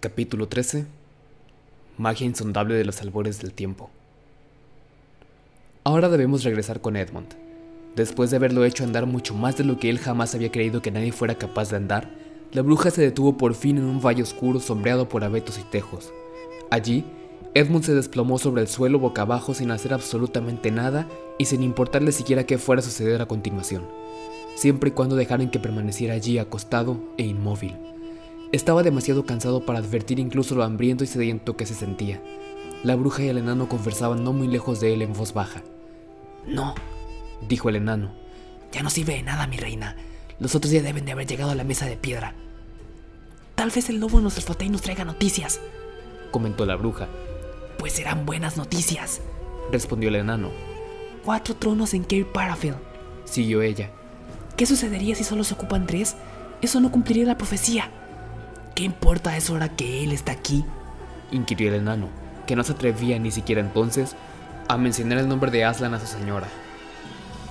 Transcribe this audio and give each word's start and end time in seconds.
Capítulo 0.00 0.46
13 0.46 0.86
Magia 1.96 2.24
insondable 2.24 2.76
de 2.76 2.84
los 2.84 3.02
albores 3.02 3.40
del 3.40 3.52
tiempo. 3.52 3.90
Ahora 5.82 6.08
debemos 6.08 6.44
regresar 6.44 6.80
con 6.80 6.94
Edmund. 6.94 7.34
Después 7.96 8.30
de 8.30 8.36
haberlo 8.36 8.64
hecho 8.64 8.84
andar 8.84 9.06
mucho 9.06 9.34
más 9.34 9.56
de 9.56 9.64
lo 9.64 9.80
que 9.80 9.90
él 9.90 9.98
jamás 9.98 10.36
había 10.36 10.52
creído 10.52 10.82
que 10.82 10.92
nadie 10.92 11.10
fuera 11.10 11.34
capaz 11.34 11.70
de 11.70 11.78
andar, 11.78 12.12
la 12.52 12.62
bruja 12.62 12.92
se 12.92 13.02
detuvo 13.02 13.36
por 13.36 13.56
fin 13.56 13.76
en 13.76 13.86
un 13.86 14.00
valle 14.00 14.22
oscuro 14.22 14.60
sombreado 14.60 15.08
por 15.08 15.24
abetos 15.24 15.58
y 15.58 15.62
tejos. 15.62 16.12
Allí, 16.70 17.04
Edmund 17.54 17.84
se 17.84 17.96
desplomó 17.96 18.38
sobre 18.38 18.62
el 18.62 18.68
suelo 18.68 19.00
boca 19.00 19.22
abajo 19.22 19.52
sin 19.52 19.72
hacer 19.72 19.92
absolutamente 19.92 20.70
nada 20.70 21.08
y 21.38 21.46
sin 21.46 21.64
importarle 21.64 22.12
siquiera 22.12 22.46
qué 22.46 22.56
fuera 22.56 22.78
a 22.78 22.84
suceder 22.84 23.20
a 23.20 23.26
continuación, 23.26 23.82
siempre 24.54 24.90
y 24.90 24.92
cuando 24.92 25.16
dejaran 25.16 25.50
que 25.50 25.58
permaneciera 25.58 26.14
allí 26.14 26.38
acostado 26.38 27.00
e 27.16 27.24
inmóvil. 27.24 27.74
Estaba 28.50 28.82
demasiado 28.82 29.26
cansado 29.26 29.66
para 29.66 29.78
advertir 29.78 30.18
incluso 30.18 30.54
lo 30.54 30.64
hambriento 30.64 31.04
y 31.04 31.06
sediento 31.06 31.56
que 31.56 31.66
se 31.66 31.74
sentía. 31.74 32.22
La 32.82 32.96
bruja 32.96 33.22
y 33.22 33.28
el 33.28 33.36
enano 33.36 33.68
conversaban 33.68 34.24
no 34.24 34.32
muy 34.32 34.48
lejos 34.48 34.80
de 34.80 34.94
él 34.94 35.02
en 35.02 35.12
voz 35.12 35.34
baja. 35.34 35.62
No, 36.46 36.74
dijo 37.46 37.68
el 37.68 37.76
enano. 37.76 38.10
Ya 38.72 38.82
no 38.82 38.88
sirve 38.88 39.14
de 39.14 39.22
nada, 39.22 39.46
mi 39.46 39.58
reina. 39.58 39.96
Los 40.40 40.54
otros 40.54 40.72
ya 40.72 40.80
deben 40.80 41.04
de 41.04 41.12
haber 41.12 41.26
llegado 41.26 41.50
a 41.50 41.54
la 41.54 41.64
mesa 41.64 41.84
de 41.84 41.96
piedra. 41.96 42.34
Tal 43.54 43.70
vez 43.70 43.90
el 43.90 43.98
lobo 43.98 44.20
nos 44.20 44.38
esfote 44.38 44.64
y 44.64 44.68
nos 44.70 44.82
traiga 44.82 45.04
noticias, 45.04 45.60
comentó 46.30 46.64
la 46.64 46.76
bruja. 46.76 47.08
Pues 47.76 47.94
serán 47.94 48.24
buenas 48.24 48.56
noticias, 48.56 49.20
respondió 49.72 50.08
el 50.10 50.14
enano. 50.14 50.50
Cuatro 51.24 51.56
tronos 51.56 51.92
en 51.92 52.02
Cape 52.02 52.24
Parafield, 52.24 52.78
siguió 53.24 53.60
ella. 53.60 53.90
¿Qué 54.56 54.64
sucedería 54.64 55.16
si 55.16 55.24
solo 55.24 55.42
se 55.42 55.54
ocupan 55.54 55.86
tres? 55.86 56.14
Eso 56.62 56.78
no 56.78 56.92
cumpliría 56.92 57.24
la 57.24 57.36
profecía. 57.36 57.90
¿Qué 58.78 58.84
importa 58.84 59.36
eso 59.36 59.54
ahora 59.54 59.70
que 59.74 60.04
él 60.04 60.12
está 60.12 60.30
aquí? 60.30 60.64
inquirió 61.32 61.68
el 61.68 61.80
enano, 61.80 62.10
que 62.46 62.54
no 62.54 62.62
se 62.62 62.70
atrevía 62.70 63.18
ni 63.18 63.32
siquiera 63.32 63.60
entonces 63.60 64.14
a 64.68 64.76
mencionar 64.78 65.18
el 65.18 65.26
nombre 65.26 65.50
de 65.50 65.64
Aslan 65.64 65.94
a 65.94 65.98
su 65.98 66.06
señora. 66.06 66.46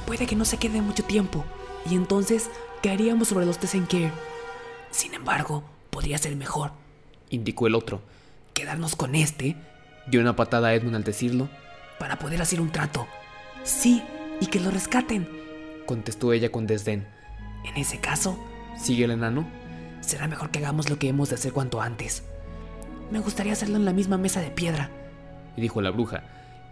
Puede 0.06 0.25
que 0.25 0.38
no 0.38 0.45
se 0.45 0.56
quede 0.56 0.81
mucho 0.81 1.03
tiempo, 1.03 1.44
y 1.86 1.95
entonces 1.95 2.50
caeríamos 2.81 3.28
sobre 3.28 3.45
los 3.45 3.58
Tessenker. 3.58 4.09
Sin 4.89 5.14
embargo, 5.16 5.66
podría 5.89 6.17
ser 6.17 6.34
mejor, 6.38 6.72
indicó 7.30 7.67
el 7.67 7.75
otro. 7.75 8.02
Quedarnos 8.53 8.95
con 8.95 9.14
este, 9.14 9.58
dio 10.09 10.22
una 10.22 10.38
patada 10.38 10.69
a 10.69 10.75
Edmund 10.75 10.95
al 10.95 11.03
decirlo, 11.03 11.50
para 12.00 12.19
poder 12.19 12.41
hacer 12.41 12.62
un 12.62 12.72
trato. 12.72 13.06
Sí, 13.66 14.02
y 14.39 14.45
que 14.45 14.62
lo 14.62 14.72
rescaten, 14.72 15.28
contestó 15.86 16.31
ella 16.31 16.53
con 16.53 16.67
desdén. 16.67 17.06
En 17.66 17.75
ese 17.75 18.00
caso, 18.00 18.39
sigue 18.78 19.03
el 19.03 19.12
enano, 19.12 19.45
será 20.02 20.28
mejor 20.28 20.52
que 20.52 20.59
hagamos 20.59 20.90
lo 20.90 21.00
que 21.00 21.09
hemos 21.09 21.30
de 21.30 21.36
hacer 21.36 21.53
cuanto 21.53 21.81
antes. 21.81 22.23
Me 23.12 23.20
gustaría 23.20 23.53
hacerlo 23.53 23.78
en 23.78 23.86
la 23.86 23.94
misma 23.94 24.17
mesa 24.17 24.42
de 24.42 24.52
piedra, 24.52 24.90
dijo 25.62 25.81
la 25.81 25.92
bruja. 25.92 26.23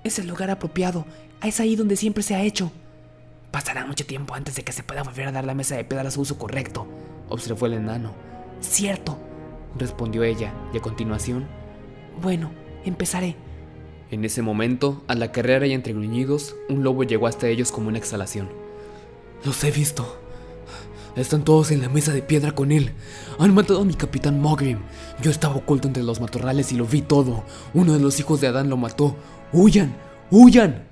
Es 0.04 0.20
el 0.20 0.28
lugar 0.28 0.50
apropiado, 0.52 1.06
es 1.44 1.60
ahí 1.60 1.76
donde 1.76 1.96
siempre 1.96 2.24
se 2.24 2.36
ha 2.36 2.44
hecho. 2.44 2.72
Pasará 3.52 3.86
mucho 3.86 4.06
tiempo 4.06 4.36
antes 4.36 4.56
de 4.56 4.64
que 4.64 4.72
se 4.72 4.84
pueda 4.84 5.04
volver 5.04 5.28
a 5.28 5.32
dar 5.32 5.46
la 5.46 5.56
mesa 5.56 5.76
de 5.76 5.86
piedra 5.86 6.08
a 6.08 6.12
su 6.12 6.22
uso 6.22 6.38
correcto, 6.38 6.88
observó 7.30 7.66
el 7.66 7.74
enano. 7.74 8.14
Cierto, 8.60 9.18
respondió 9.78 10.24
ella, 10.24 10.54
y 10.74 10.78
a 10.78 10.82
continuación, 10.82 11.48
bueno, 12.22 12.52
empezaré. 12.84 13.36
En 14.12 14.24
ese 14.24 14.42
momento, 14.42 15.04
a 15.08 15.16
la 15.16 15.32
carrera 15.32 15.66
y 15.66 15.74
entre 15.74 15.94
gruñidos, 15.94 16.56
un 16.70 16.84
lobo 16.84 17.04
llegó 17.04 17.28
hasta 17.28 17.48
ellos 17.48 17.72
como 17.72 17.88
una 17.88 17.98
exhalación. 17.98 18.50
Los 19.44 19.64
he 19.64 19.72
visto. 19.72 20.22
Están 21.16 21.46
todos 21.46 21.72
en 21.72 21.82
la 21.82 21.88
mesa 21.88 22.12
de 22.12 22.22
piedra 22.22 22.52
con 22.52 22.74
él. 22.74 22.92
Han 23.40 23.54
matado 23.54 23.82
a 23.82 23.86
mi 23.86 23.94
capitán 23.94 24.42
Mogrim. 24.42 24.80
Yo 25.22 25.32
estaba 25.32 25.56
oculto 25.56 25.88
entre 25.88 26.04
los 26.04 26.20
matorrales 26.20 26.74
y 26.74 26.76
lo 26.76 26.86
vi 26.86 27.02
todo. 27.02 27.46
Uno 27.74 27.94
de 27.94 28.00
los 28.00 28.20
hijos 28.20 28.42
de 28.42 28.48
Adán 28.48 28.70
lo 28.70 28.76
mató. 28.76 29.16
¡Huyan! 29.54 29.96
¡Huyan! 30.30 30.84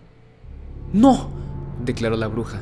No, 0.94 1.30
declaró 1.84 2.16
la 2.16 2.28
bruja. 2.28 2.62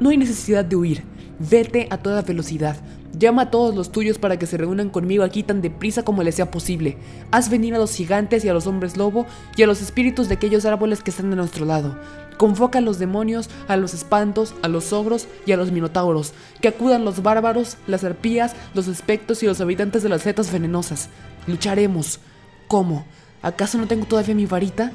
No 0.00 0.10
hay 0.10 0.16
necesidad 0.16 0.64
de 0.64 0.74
huir. 0.74 1.04
Vete 1.38 1.86
a 1.90 1.98
toda 1.98 2.22
velocidad. 2.22 2.76
Llama 3.16 3.42
a 3.42 3.50
todos 3.50 3.74
los 3.74 3.92
tuyos 3.92 4.18
para 4.18 4.38
que 4.38 4.46
se 4.46 4.56
reúnan 4.56 4.90
conmigo 4.90 5.22
aquí 5.22 5.42
tan 5.42 5.62
deprisa 5.62 6.02
como 6.02 6.22
les 6.22 6.34
sea 6.34 6.50
posible. 6.50 6.98
Haz 7.30 7.50
venir 7.50 7.74
a 7.74 7.78
los 7.78 7.94
gigantes 7.94 8.44
y 8.44 8.48
a 8.48 8.52
los 8.52 8.66
hombres 8.66 8.96
lobo 8.96 9.26
y 9.56 9.62
a 9.62 9.66
los 9.66 9.80
espíritus 9.80 10.28
de 10.28 10.34
aquellos 10.34 10.64
árboles 10.64 11.02
que 11.02 11.10
están 11.10 11.30
de 11.30 11.36
nuestro 11.36 11.64
lado. 11.66 11.96
Convoca 12.36 12.78
a 12.78 12.82
los 12.82 12.98
demonios, 12.98 13.48
a 13.68 13.76
los 13.76 13.94
espantos, 13.94 14.54
a 14.62 14.68
los 14.68 14.92
ogros 14.92 15.26
y 15.46 15.52
a 15.52 15.56
los 15.56 15.72
minotauros. 15.72 16.32
Que 16.60 16.68
acudan 16.68 17.04
los 17.04 17.22
bárbaros, 17.22 17.78
las 17.86 18.04
arpías, 18.04 18.54
los 18.74 18.88
espectros 18.88 19.42
y 19.42 19.46
los 19.46 19.60
habitantes 19.60 20.02
de 20.02 20.08
las 20.08 20.22
setas 20.22 20.52
venenosas. 20.52 21.08
Lucharemos. 21.46 22.20
¿Cómo? 22.68 23.06
¿Acaso 23.42 23.78
no 23.78 23.86
tengo 23.86 24.06
todavía 24.06 24.34
mi 24.34 24.46
varita? 24.46 24.92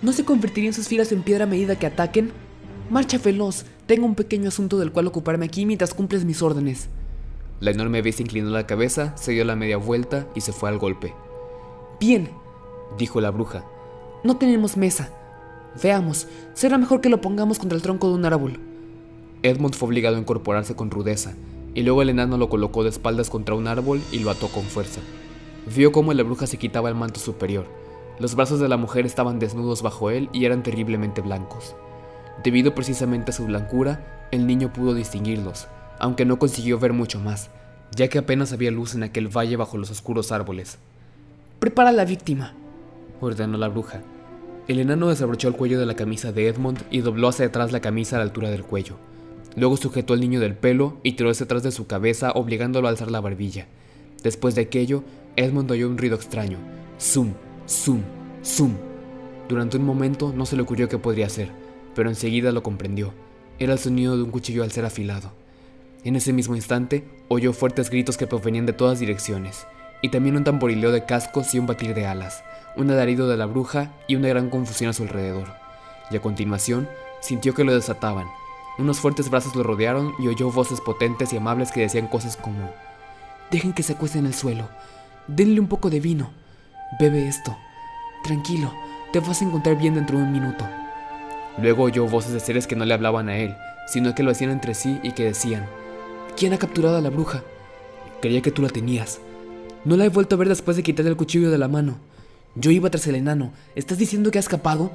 ¿No 0.00 0.12
se 0.12 0.24
convertirían 0.24 0.72
sus 0.72 0.88
filas 0.88 1.12
en 1.12 1.22
piedra 1.22 1.44
a 1.44 1.48
medida 1.48 1.76
que 1.76 1.86
ataquen? 1.86 2.32
Marcha 2.90 3.18
veloz. 3.18 3.64
Tengo 3.86 4.06
un 4.06 4.14
pequeño 4.14 4.48
asunto 4.48 4.78
del 4.78 4.92
cual 4.92 5.06
ocuparme 5.06 5.46
aquí 5.46 5.66
mientras 5.66 5.94
cumples 5.94 6.24
mis 6.24 6.42
órdenes. 6.42 6.88
La 7.60 7.70
enorme 7.70 8.02
bestia 8.02 8.24
inclinó 8.24 8.50
la 8.50 8.66
cabeza, 8.66 9.16
se 9.16 9.32
dio 9.32 9.44
la 9.44 9.54
media 9.54 9.76
vuelta 9.76 10.26
y 10.34 10.40
se 10.40 10.52
fue 10.52 10.68
al 10.68 10.78
golpe. 10.78 11.14
Bien, 12.00 12.30
dijo 12.98 13.20
la 13.20 13.30
bruja. 13.30 13.64
No 14.24 14.36
tenemos 14.36 14.76
mesa. 14.76 15.10
Veamos, 15.80 16.26
será 16.54 16.76
mejor 16.78 17.00
que 17.00 17.08
lo 17.08 17.20
pongamos 17.20 17.58
contra 17.58 17.76
el 17.76 17.82
tronco 17.82 18.08
de 18.08 18.14
un 18.14 18.24
árbol. 18.24 18.58
Edmund 19.42 19.74
fue 19.74 19.88
obligado 19.88 20.16
a 20.16 20.20
incorporarse 20.20 20.76
con 20.76 20.90
rudeza, 20.90 21.34
y 21.74 21.82
luego 21.82 22.02
el 22.02 22.10
enano 22.10 22.36
lo 22.36 22.48
colocó 22.48 22.82
de 22.82 22.90
espaldas 22.90 23.30
contra 23.30 23.54
un 23.54 23.66
árbol 23.66 24.00
y 24.12 24.18
lo 24.18 24.30
ató 24.30 24.48
con 24.48 24.64
fuerza. 24.64 25.00
Vio 25.74 25.92
cómo 25.92 26.12
la 26.12 26.22
bruja 26.22 26.46
se 26.46 26.58
quitaba 26.58 26.88
el 26.88 26.94
manto 26.94 27.20
superior. 27.20 27.66
Los 28.18 28.34
brazos 28.34 28.60
de 28.60 28.68
la 28.68 28.76
mujer 28.76 29.06
estaban 29.06 29.38
desnudos 29.38 29.82
bajo 29.82 30.10
él 30.10 30.28
y 30.32 30.44
eran 30.44 30.62
terriblemente 30.62 31.22
blancos. 31.22 31.74
Debido 32.44 32.74
precisamente 32.74 33.30
a 33.30 33.34
su 33.34 33.46
blancura, 33.46 34.28
el 34.30 34.46
niño 34.46 34.72
pudo 34.72 34.94
distinguirlos, 34.94 35.68
aunque 35.98 36.24
no 36.24 36.38
consiguió 36.38 36.78
ver 36.78 36.92
mucho 36.92 37.20
más, 37.20 37.50
ya 37.94 38.08
que 38.08 38.18
apenas 38.18 38.52
había 38.52 38.70
luz 38.70 38.94
en 38.94 39.02
aquel 39.02 39.28
valle 39.28 39.56
bajo 39.56 39.78
los 39.78 39.90
oscuros 39.90 40.32
árboles. 40.32 40.78
Prepara 41.58 41.92
la 41.92 42.04
víctima, 42.04 42.54
ordenó 43.20 43.56
la 43.56 43.68
bruja. 43.68 44.02
El 44.68 44.78
enano 44.78 45.08
desabrochó 45.08 45.48
el 45.48 45.56
cuello 45.56 45.80
de 45.80 45.86
la 45.86 45.96
camisa 45.96 46.30
de 46.30 46.46
Edmund 46.46 46.82
y 46.90 47.00
dobló 47.00 47.28
hacia 47.28 47.46
atrás 47.46 47.72
la 47.72 47.80
camisa 47.80 48.16
a 48.16 48.18
la 48.20 48.24
altura 48.24 48.48
del 48.50 48.62
cuello. 48.62 48.96
Luego 49.56 49.76
sujetó 49.76 50.14
al 50.14 50.20
niño 50.20 50.38
del 50.38 50.54
pelo 50.54 50.98
y 51.02 51.12
tiró 51.12 51.30
hacia 51.30 51.44
atrás 51.44 51.64
de 51.64 51.72
su 51.72 51.88
cabeza, 51.88 52.30
obligándolo 52.32 52.86
a 52.86 52.90
alzar 52.90 53.10
la 53.10 53.20
barbilla. 53.20 53.66
Después 54.22 54.54
de 54.54 54.62
aquello, 54.62 55.02
Edmund 55.34 55.70
oyó 55.70 55.88
un 55.88 55.98
ruido 55.98 56.14
extraño. 56.14 56.58
Zum, 56.96 57.32
zum, 57.66 58.02
zum. 58.44 58.74
Durante 59.48 59.78
un 59.78 59.84
momento 59.84 60.32
no 60.34 60.46
se 60.46 60.54
le 60.54 60.62
ocurrió 60.62 60.88
qué 60.88 60.96
podría 60.96 61.28
ser, 61.28 61.50
pero 61.96 62.08
enseguida 62.08 62.52
lo 62.52 62.62
comprendió. 62.62 63.12
Era 63.58 63.72
el 63.72 63.80
sonido 63.80 64.16
de 64.16 64.22
un 64.22 64.30
cuchillo 64.30 64.62
al 64.62 64.70
ser 64.70 64.84
afilado. 64.84 65.32
En 66.04 66.14
ese 66.14 66.32
mismo 66.32 66.54
instante, 66.54 67.04
oyó 67.28 67.52
fuertes 67.52 67.90
gritos 67.90 68.16
que 68.16 68.28
provenían 68.28 68.66
de 68.66 68.72
todas 68.72 69.00
direcciones, 69.00 69.66
y 70.02 70.08
también 70.08 70.36
un 70.36 70.44
tamborileo 70.44 70.92
de 70.92 71.04
cascos 71.04 71.52
y 71.54 71.58
un 71.58 71.66
batir 71.66 71.94
de 71.94 72.06
alas, 72.06 72.42
un 72.76 72.90
alarido 72.90 73.28
de 73.28 73.36
la 73.36 73.46
bruja 73.46 73.90
y 74.06 74.16
una 74.16 74.28
gran 74.28 74.50
confusión 74.50 74.90
a 74.90 74.92
su 74.92 75.02
alrededor. 75.02 75.48
Y 76.10 76.16
a 76.16 76.22
continuación, 76.22 76.88
sintió 77.20 77.54
que 77.54 77.64
lo 77.64 77.74
desataban. 77.74 78.26
Unos 78.78 78.98
fuertes 78.98 79.30
brazos 79.30 79.54
lo 79.54 79.62
rodearon 79.62 80.12
y 80.18 80.28
oyó 80.28 80.50
voces 80.50 80.80
potentes 80.80 81.32
y 81.32 81.36
amables 81.36 81.72
que 81.72 81.82
decían 81.82 82.08
cosas 82.08 82.36
como: 82.36 82.70
Dejen 83.50 83.72
que 83.72 83.82
se 83.82 83.92
acueste 83.92 84.18
en 84.18 84.26
el 84.26 84.34
suelo, 84.34 84.68
denle 85.26 85.60
un 85.60 85.68
poco 85.68 85.90
de 85.90 86.00
vino, 86.00 86.30
bebe 86.98 87.28
esto, 87.28 87.56
tranquilo, 88.24 88.72
te 89.12 89.20
vas 89.20 89.42
a 89.42 89.44
encontrar 89.44 89.76
bien 89.76 89.94
dentro 89.94 90.16
de 90.16 90.24
un 90.24 90.32
minuto. 90.32 90.66
Luego 91.58 91.84
oyó 91.84 92.06
voces 92.06 92.32
de 92.32 92.40
seres 92.40 92.66
que 92.66 92.76
no 92.76 92.86
le 92.86 92.94
hablaban 92.94 93.28
a 93.28 93.36
él, 93.36 93.54
sino 93.86 94.14
que 94.14 94.22
lo 94.22 94.30
hacían 94.30 94.50
entre 94.50 94.74
sí 94.74 94.98
y 95.02 95.12
que 95.12 95.24
decían: 95.24 95.66
¿Quién 96.36 96.54
ha 96.54 96.58
capturado 96.58 96.96
a 96.96 97.02
la 97.02 97.10
bruja? 97.10 97.42
Creía 98.22 98.40
que 98.40 98.52
tú 98.52 98.62
la 98.62 98.70
tenías. 98.70 99.20
No 99.84 99.96
la 99.96 100.06
he 100.06 100.08
vuelto 100.08 100.36
a 100.36 100.38
ver 100.38 100.48
después 100.48 100.76
de 100.76 100.82
quitarle 100.82 101.10
el 101.10 101.16
cuchillo 101.16 101.50
de 101.50 101.58
la 101.58 101.68
mano. 101.68 101.98
Yo 102.54 102.70
iba 102.70 102.90
tras 102.90 103.06
el 103.06 103.14
enano. 103.14 103.52
¿Estás 103.74 103.96
diciendo 103.96 104.30
que 104.30 104.38
ha 104.38 104.40
escapado? 104.40 104.90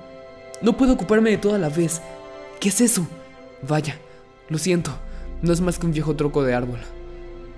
No 0.62 0.78
puedo 0.78 0.94
ocuparme 0.94 1.32
de 1.32 1.38
toda 1.38 1.58
la 1.58 1.70
vez. 1.70 2.02
¿Qué 2.60 2.70
es 2.70 2.82
eso? 2.82 3.08
Vaya, 3.68 3.98
lo 4.50 4.60
siento. 4.60 4.92
No 5.42 5.54
es 5.54 5.62
más 5.62 5.80
que 5.80 5.88
un 5.88 5.92
viejo 5.92 6.16
troco 6.16 6.44
de 6.44 6.54
árbol. 6.54 6.80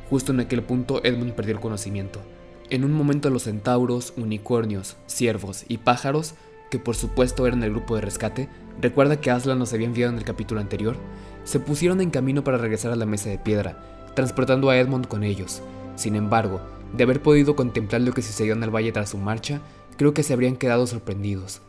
Justo 0.09 0.31
en 0.31 0.39
aquel 0.39 0.63
punto 0.63 1.03
Edmund 1.03 1.33
perdió 1.33 1.53
el 1.53 1.59
conocimiento. 1.59 2.21
En 2.69 2.85
un 2.85 2.93
momento 2.93 3.29
los 3.29 3.43
centauros, 3.43 4.13
unicornios, 4.15 4.95
ciervos 5.05 5.65
y 5.67 5.79
pájaros, 5.79 6.35
que 6.71 6.79
por 6.79 6.95
supuesto 6.95 7.45
eran 7.45 7.63
el 7.63 7.71
grupo 7.71 7.95
de 7.95 8.01
rescate, 8.01 8.47
recuerda 8.79 9.19
que 9.19 9.31
Aslan 9.31 9.59
nos 9.59 9.73
había 9.73 9.87
enviado 9.87 10.13
en 10.13 10.19
el 10.19 10.23
capítulo 10.23 10.61
anterior, 10.61 10.95
se 11.43 11.59
pusieron 11.59 11.99
en 11.99 12.11
camino 12.11 12.43
para 12.43 12.57
regresar 12.57 12.91
a 12.91 12.95
la 12.95 13.05
mesa 13.05 13.29
de 13.29 13.39
piedra, 13.39 14.11
transportando 14.15 14.69
a 14.69 14.77
Edmund 14.77 15.07
con 15.07 15.23
ellos. 15.23 15.61
Sin 15.95 16.15
embargo, 16.15 16.61
de 16.93 17.03
haber 17.03 17.21
podido 17.21 17.55
contemplar 17.55 18.01
lo 18.01 18.13
que 18.13 18.21
sucedió 18.21 18.53
en 18.53 18.63
el 18.63 18.73
valle 18.73 18.91
tras 18.91 19.09
su 19.09 19.17
marcha, 19.17 19.61
creo 19.99 20.13
que 20.13 20.23
se 20.23 20.31
habrían 20.31 20.55
quedado 20.55 20.87
sorprendidos. 20.87 21.59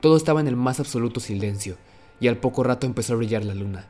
Todo 0.00 0.16
estaba 0.16 0.40
en 0.40 0.48
el 0.48 0.56
más 0.56 0.80
absoluto 0.80 1.20
silencio, 1.20 1.76
y 2.18 2.28
al 2.28 2.38
poco 2.38 2.62
rato 2.62 2.86
empezó 2.86 3.12
a 3.12 3.16
brillar 3.16 3.44
la 3.44 3.54
luna. 3.54 3.88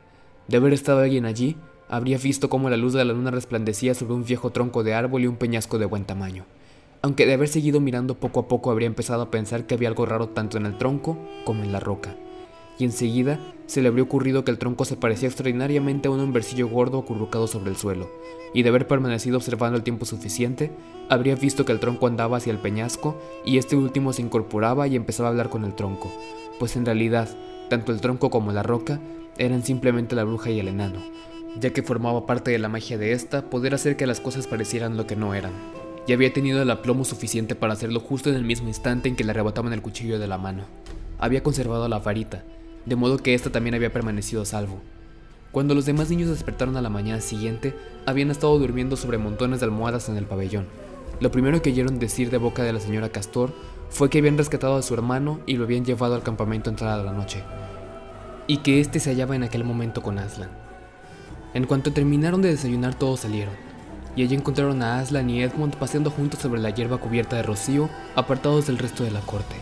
De 0.49 0.57
haber 0.57 0.73
estado 0.73 0.99
alguien 0.99 1.25
allí, 1.25 1.55
habría 1.87 2.17
visto 2.17 2.49
cómo 2.49 2.69
la 2.69 2.75
luz 2.75 2.91
de 2.91 3.05
la 3.05 3.13
luna 3.13 3.31
resplandecía 3.31 3.93
sobre 3.93 4.15
un 4.15 4.25
viejo 4.25 4.49
tronco 4.49 4.83
de 4.83 4.93
árbol 4.93 5.23
y 5.23 5.27
un 5.27 5.37
peñasco 5.37 5.77
de 5.77 5.85
buen 5.85 6.03
tamaño. 6.03 6.43
aunque 7.03 7.27
de 7.27 7.35
haber 7.35 7.47
seguido 7.47 7.79
mirando 7.79 8.15
poco 8.15 8.39
a 8.39 8.47
poco 8.47 8.71
habría 8.71 8.87
empezado 8.87 9.21
a 9.21 9.29
pensar 9.29 9.67
que 9.67 9.75
había 9.75 9.89
algo 9.89 10.07
raro 10.07 10.29
tanto 10.29 10.57
en 10.57 10.65
el 10.65 10.77
tronco 10.77 11.17
como 11.45 11.63
en 11.63 11.71
la 11.71 11.79
roca. 11.79 12.15
Y 12.77 12.83
enseguida 12.83 13.39
se 13.67 13.81
le 13.81 13.87
habría 13.87 14.03
ocurrido 14.03 14.43
que 14.43 14.51
el 14.51 14.57
tronco 14.57 14.85
se 14.85 14.97
parecía 14.97 15.27
extraordinariamente 15.27 16.07
a 16.07 16.11
un 16.11 16.19
hombrecillo 16.19 16.67
gordo 16.67 16.99
acurrucado 16.99 17.47
sobre 17.47 17.71
el 17.71 17.77
suelo, 17.77 18.09
y 18.53 18.63
de 18.63 18.69
haber 18.69 18.87
permanecido 18.87 19.37
observando 19.37 19.77
el 19.77 19.83
tiempo 19.83 20.05
suficiente, 20.05 20.71
habría 21.09 21.35
visto 21.35 21.65
que 21.65 21.71
el 21.71 21.79
tronco 21.79 22.07
andaba 22.07 22.37
hacia 22.37 22.51
el 22.51 22.59
peñasco 22.59 23.19
y 23.43 23.57
este 23.57 23.75
último 23.75 24.13
se 24.13 24.21
incorporaba 24.21 24.87
y 24.87 24.95
empezaba 24.95 25.29
a 25.29 25.31
hablar 25.31 25.49
con 25.49 25.65
el 25.65 25.73
tronco, 25.73 26.11
pues 26.59 26.75
en 26.75 26.85
realidad, 26.85 27.29
tanto 27.69 27.91
el 27.91 28.01
tronco 28.01 28.29
como 28.29 28.51
la 28.51 28.63
roca 28.63 28.99
eran 29.37 29.63
simplemente 29.63 30.15
la 30.15 30.23
bruja 30.23 30.51
y 30.51 30.59
el 30.59 30.67
enano, 30.67 30.99
ya 31.59 31.71
que 31.71 31.83
formaba 31.83 32.25
parte 32.25 32.51
de 32.51 32.59
la 32.59 32.69
magia 32.69 32.97
de 32.97 33.13
esta 33.13 33.49
poder 33.49 33.73
hacer 33.73 33.97
que 33.97 34.07
las 34.07 34.19
cosas 34.19 34.47
parecieran 34.47 34.97
lo 34.97 35.07
que 35.07 35.15
no 35.15 35.33
eran, 35.33 35.53
y 36.07 36.13
había 36.13 36.31
tenido 36.31 36.61
el 36.61 36.71
aplomo 36.71 37.03
suficiente 37.03 37.55
para 37.55 37.73
hacerlo 37.73 37.99
justo 37.99 38.29
en 38.29 38.35
el 38.35 38.43
mismo 38.43 38.67
instante 38.67 39.09
en 39.09 39.15
que 39.15 39.23
le 39.23 39.31
arrebataban 39.31 39.73
el 39.73 39.81
cuchillo 39.81 40.19
de 40.19 40.27
la 40.27 40.37
mano. 40.37 40.63
Había 41.17 41.43
conservado 41.43 41.87
la 41.87 41.99
varita, 41.99 42.43
de 42.85 42.95
modo 42.95 43.17
que 43.17 43.33
ésta 43.33 43.49
también 43.49 43.75
había 43.75 43.93
permanecido 43.93 44.41
a 44.41 44.45
salvo. 44.45 44.81
Cuando 45.51 45.73
los 45.73 45.85
demás 45.85 46.09
niños 46.09 46.29
despertaron 46.29 46.75
a 46.77 46.81
la 46.81 46.89
mañana 46.89 47.21
siguiente, 47.21 47.73
habían 48.05 48.29
estado 48.29 48.59
durmiendo 48.59 48.97
sobre 48.97 49.17
montones 49.17 49.61
de 49.61 49.65
almohadas 49.65 50.09
en 50.09 50.17
el 50.17 50.25
pabellón. 50.25 50.67
Lo 51.21 51.31
primero 51.31 51.61
que 51.61 51.69
oyeron 51.69 51.97
decir 51.97 52.29
de 52.29 52.37
boca 52.37 52.63
de 52.63 52.73
la 52.73 52.81
señora 52.81 53.09
Castor 53.09 53.53
fue 53.89 54.09
que 54.09 54.17
habían 54.17 54.37
rescatado 54.37 54.75
a 54.75 54.81
su 54.81 54.93
hermano 54.93 55.39
y 55.45 55.55
lo 55.55 55.63
habían 55.63 55.85
llevado 55.85 56.15
al 56.15 56.23
campamento 56.23 56.69
entrada 56.69 57.03
la 57.03 57.13
noche, 57.13 57.43
y 58.47 58.57
que 58.57 58.81
éste 58.81 58.99
se 58.99 59.11
hallaba 59.11 59.35
en 59.35 59.43
aquel 59.43 59.63
momento 59.63 60.01
con 60.01 60.19
Aslan. 60.19 60.49
En 61.53 61.65
cuanto 61.65 61.93
terminaron 61.93 62.41
de 62.41 62.49
desayunar 62.49 62.95
todos 62.95 63.21
salieron, 63.21 63.53
y 64.17 64.23
allí 64.23 64.35
encontraron 64.35 64.81
a 64.81 64.99
Aslan 64.99 65.29
y 65.29 65.41
Edmund 65.41 65.75
paseando 65.75 66.11
juntos 66.11 66.41
sobre 66.41 66.59
la 66.59 66.71
hierba 66.71 66.97
cubierta 66.97 67.37
de 67.37 67.43
rocío, 67.43 67.89
apartados 68.15 68.67
del 68.67 68.77
resto 68.77 69.05
de 69.05 69.11
la 69.11 69.21
corte. 69.21 69.55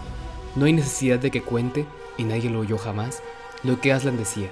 No 0.56 0.66
hay 0.66 0.74
necesidad 0.74 1.20
de 1.20 1.30
que 1.30 1.44
cuente, 1.44 1.86
y 2.18 2.24
nadie 2.24 2.50
lo 2.50 2.60
oyó 2.60 2.78
jamás, 2.78 3.22
lo 3.64 3.80
que 3.80 3.94
Aslan 3.94 4.18
decía, 4.18 4.52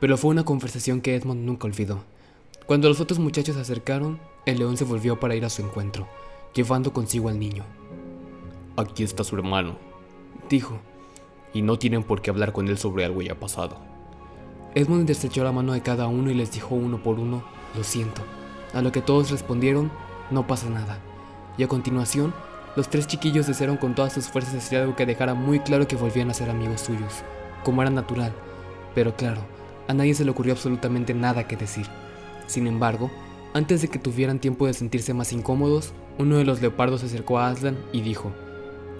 pero 0.00 0.16
fue 0.16 0.30
una 0.30 0.44
conversación 0.44 1.00
que 1.00 1.14
Edmund 1.14 1.44
nunca 1.44 1.66
olvidó. 1.66 2.04
Cuando 2.66 2.88
los 2.88 3.00
otros 3.00 3.18
muchachos 3.18 3.54
se 3.54 3.60
acercaron, 3.60 4.18
el 4.44 4.58
león 4.58 4.76
se 4.76 4.84
volvió 4.84 5.20
para 5.20 5.34
ir 5.34 5.44
a 5.44 5.50
su 5.50 5.62
encuentro, 5.62 6.08
llevando 6.54 6.92
consigo 6.92 7.28
al 7.28 7.38
niño. 7.38 7.64
Aquí 8.76 9.04
está 9.04 9.24
su 9.24 9.36
hermano, 9.36 9.76
dijo, 10.48 10.78
y 11.52 11.62
no 11.62 11.78
tienen 11.78 12.02
por 12.02 12.22
qué 12.22 12.30
hablar 12.30 12.52
con 12.52 12.68
él 12.68 12.78
sobre 12.78 13.04
algo 13.04 13.22
ya 13.22 13.34
pasado. 13.34 13.76
Edmund 14.74 15.08
estrechó 15.08 15.42
la 15.44 15.52
mano 15.52 15.72
de 15.72 15.80
cada 15.80 16.06
uno 16.06 16.30
y 16.30 16.34
les 16.34 16.52
dijo 16.52 16.74
uno 16.74 17.02
por 17.02 17.18
uno, 17.18 17.44
lo 17.74 17.84
siento, 17.84 18.22
a 18.74 18.82
lo 18.82 18.92
que 18.92 19.00
todos 19.00 19.30
respondieron, 19.30 19.90
no 20.30 20.46
pasa 20.46 20.68
nada. 20.68 20.98
Y 21.56 21.62
a 21.62 21.68
continuación, 21.68 22.34
los 22.76 22.90
tres 22.90 23.06
chiquillos 23.06 23.46
desearon 23.46 23.78
con 23.78 23.94
todas 23.94 24.12
sus 24.12 24.28
fuerzas 24.28 24.52
decir 24.52 24.78
algo 24.78 24.94
que 24.94 25.06
dejara 25.06 25.34
muy 25.34 25.60
claro 25.60 25.88
que 25.88 25.96
volvían 25.96 26.30
a 26.30 26.34
ser 26.34 26.50
amigos 26.50 26.82
suyos, 26.82 27.24
como 27.64 27.80
era 27.80 27.90
natural. 27.90 28.32
Pero 28.94 29.16
claro, 29.16 29.40
a 29.88 29.94
nadie 29.94 30.14
se 30.14 30.24
le 30.24 30.30
ocurrió 30.30 30.52
absolutamente 30.52 31.14
nada 31.14 31.48
que 31.48 31.56
decir. 31.56 31.86
Sin 32.46 32.66
embargo, 32.66 33.10
antes 33.54 33.80
de 33.80 33.88
que 33.88 33.98
tuvieran 33.98 34.38
tiempo 34.38 34.66
de 34.66 34.74
sentirse 34.74 35.14
más 35.14 35.32
incómodos, 35.32 35.94
uno 36.18 36.36
de 36.36 36.44
los 36.44 36.60
leopardos 36.60 37.00
se 37.00 37.06
acercó 37.06 37.38
a 37.38 37.48
Aslan 37.48 37.78
y 37.92 38.02
dijo, 38.02 38.32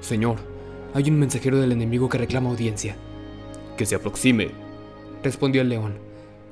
Señor, 0.01 0.39
hay 0.95 1.11
un 1.11 1.19
mensajero 1.19 1.61
del 1.61 1.73
enemigo 1.73 2.09
que 2.09 2.19
reclama 2.19 2.49
audiencia. 2.49 2.97
Que 3.77 3.85
se 3.85 3.95
aproxime, 3.95 4.53
respondió 5.23 5.61
el 5.61 5.69
león. 5.69 5.99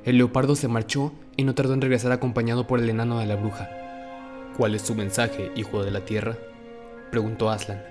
El 0.03 0.17
leopardo 0.17 0.55
se 0.55 0.67
marchó 0.67 1.11
y 1.35 1.43
no 1.43 1.55
tardó 1.55 1.73
en 1.73 1.81
regresar 1.81 2.11
acompañado 2.11 2.67
por 2.67 2.79
el 2.79 2.89
enano 2.89 3.17
de 3.17 3.25
la 3.25 3.35
bruja. 3.35 3.69
¿Cuál 4.57 4.75
es 4.75 4.83
su 4.83 4.93
mensaje, 4.93 5.51
hijo 5.55 5.83
de 5.83 5.89
la 5.89 6.05
tierra? 6.05 6.37
Preguntó 7.15 7.49
Aslan. 7.49 7.81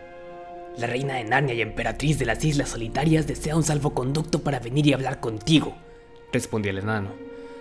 La 0.76 0.87
reina 0.87 1.15
de 1.15 1.25
Narnia 1.25 1.55
y 1.55 1.62
emperatriz 1.62 2.19
de 2.19 2.26
las 2.26 2.44
Islas 2.44 2.69
Solitarias 2.69 3.26
desea 3.26 3.56
un 3.56 3.62
salvoconducto 3.62 4.43
para 4.43 4.61
venir 4.61 4.87
y 4.87 4.93
hablar 4.93 5.19
contigo, 5.19 5.75
respondió 6.31 6.71
el 6.71 6.76
enano, 6.76 7.09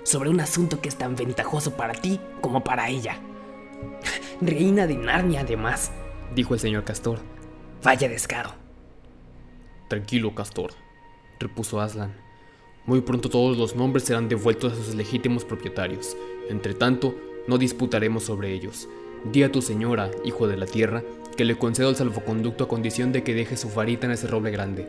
sobre 0.03 0.29
un 0.29 0.41
asunto 0.41 0.81
que 0.81 0.89
es 0.89 0.97
tan 0.97 1.15
ventajoso 1.15 1.77
para 1.77 1.93
ti 1.93 2.19
como 2.41 2.65
para 2.65 2.89
ella. 2.89 3.17
Reina 4.41 4.87
de 4.87 4.97
Narnia, 4.97 5.39
además, 5.39 5.93
dijo 6.35 6.53
el 6.53 6.59
señor 6.59 6.83
Castor. 6.83 7.19
Vaya 7.81 8.09
descaro. 8.09 8.49
Tranquilo, 9.87 10.35
Castor, 10.35 10.73
repuso 11.39 11.79
Aslan. 11.79 12.13
Muy 12.85 12.99
pronto 12.99 13.29
todos 13.29 13.57
los 13.57 13.73
nombres 13.73 14.03
serán 14.03 14.27
devueltos 14.27 14.73
a 14.73 14.75
sus 14.75 14.95
legítimos 14.95 15.45
propietarios. 15.45 16.17
Entre 16.49 16.73
tanto, 16.73 17.15
no 17.47 17.57
disputaremos 17.57 18.25
sobre 18.25 18.51
ellos. 18.51 18.89
Di 19.31 19.43
a 19.43 19.51
tu 19.51 19.61
señora, 19.61 20.11
hijo 20.25 20.47
de 20.47 20.57
la 20.57 20.65
tierra, 20.65 21.03
que 21.37 21.45
le 21.45 21.57
concedo 21.57 21.89
el 21.89 21.95
salvoconducto 21.95 22.65
a 22.65 22.67
condición 22.67 23.11
de 23.11 23.23
que 23.23 23.33
deje 23.33 23.57
su 23.57 23.69
varita 23.69 24.05
en 24.05 24.11
ese 24.11 24.27
roble 24.27 24.51
grande. 24.51 24.87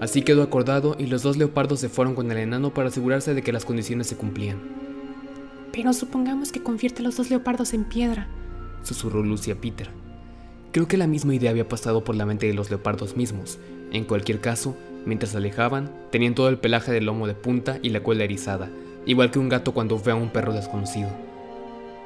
Así 0.00 0.22
quedó 0.22 0.42
acordado 0.42 0.94
y 0.98 1.06
los 1.06 1.22
dos 1.22 1.38
leopardos 1.38 1.80
se 1.80 1.88
fueron 1.88 2.14
con 2.14 2.30
el 2.30 2.36
enano 2.36 2.74
para 2.74 2.88
asegurarse 2.88 3.32
de 3.32 3.42
que 3.42 3.52
las 3.52 3.64
condiciones 3.64 4.06
se 4.08 4.16
cumplían. 4.16 4.58
Pero 5.72 5.92
supongamos 5.92 6.52
que 6.52 6.62
convierte 6.62 7.00
a 7.00 7.04
los 7.04 7.16
dos 7.16 7.30
leopardos 7.30 7.72
en 7.72 7.84
piedra, 7.84 8.28
susurró 8.82 9.22
Lucia 9.22 9.56
Peter. 9.60 9.88
Creo 10.72 10.86
que 10.86 10.98
la 10.98 11.06
misma 11.06 11.34
idea 11.34 11.50
había 11.50 11.68
pasado 11.68 12.04
por 12.04 12.14
la 12.14 12.26
mente 12.26 12.46
de 12.46 12.54
los 12.54 12.68
leopardos 12.68 13.16
mismos. 13.16 13.58
En 13.92 14.04
cualquier 14.04 14.40
caso, 14.40 14.76
mientras 15.06 15.32
se 15.32 15.38
alejaban, 15.38 15.90
tenían 16.10 16.34
todo 16.34 16.50
el 16.50 16.58
pelaje 16.58 16.92
del 16.92 17.06
lomo 17.06 17.26
de 17.26 17.34
punta 17.34 17.78
y 17.82 17.90
la 17.90 18.02
cola 18.02 18.24
erizada, 18.24 18.68
igual 19.06 19.30
que 19.30 19.38
un 19.38 19.48
gato 19.48 19.72
cuando 19.72 19.98
ve 19.98 20.12
a 20.12 20.16
un 20.16 20.28
perro 20.28 20.52
desconocido. 20.52 21.08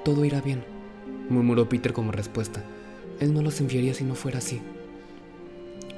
Todo 0.04 0.24
irá 0.24 0.40
bien, 0.40 0.62
murmuró 1.30 1.68
Peter 1.68 1.92
como 1.92 2.12
respuesta. 2.12 2.62
Él 3.20 3.32
no 3.32 3.42
los 3.42 3.60
enviaría 3.60 3.94
si 3.94 4.04
no 4.04 4.14
fuera 4.14 4.38
así. 4.38 4.60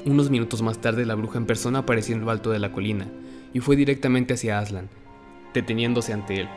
Unos 0.04 0.30
minutos 0.30 0.62
más 0.62 0.80
tarde 0.80 1.06
la 1.06 1.14
bruja 1.14 1.38
en 1.38 1.46
persona 1.46 1.80
apareció 1.80 2.14
en 2.14 2.24
lo 2.24 2.30
alto 2.30 2.50
de 2.50 2.58
la 2.58 2.72
colina 2.72 3.06
y 3.52 3.60
fue 3.60 3.76
directamente 3.76 4.34
hacia 4.34 4.58
Aslan, 4.58 4.88
deteniéndose 5.54 6.12
ante 6.12 6.40
él. 6.40 6.48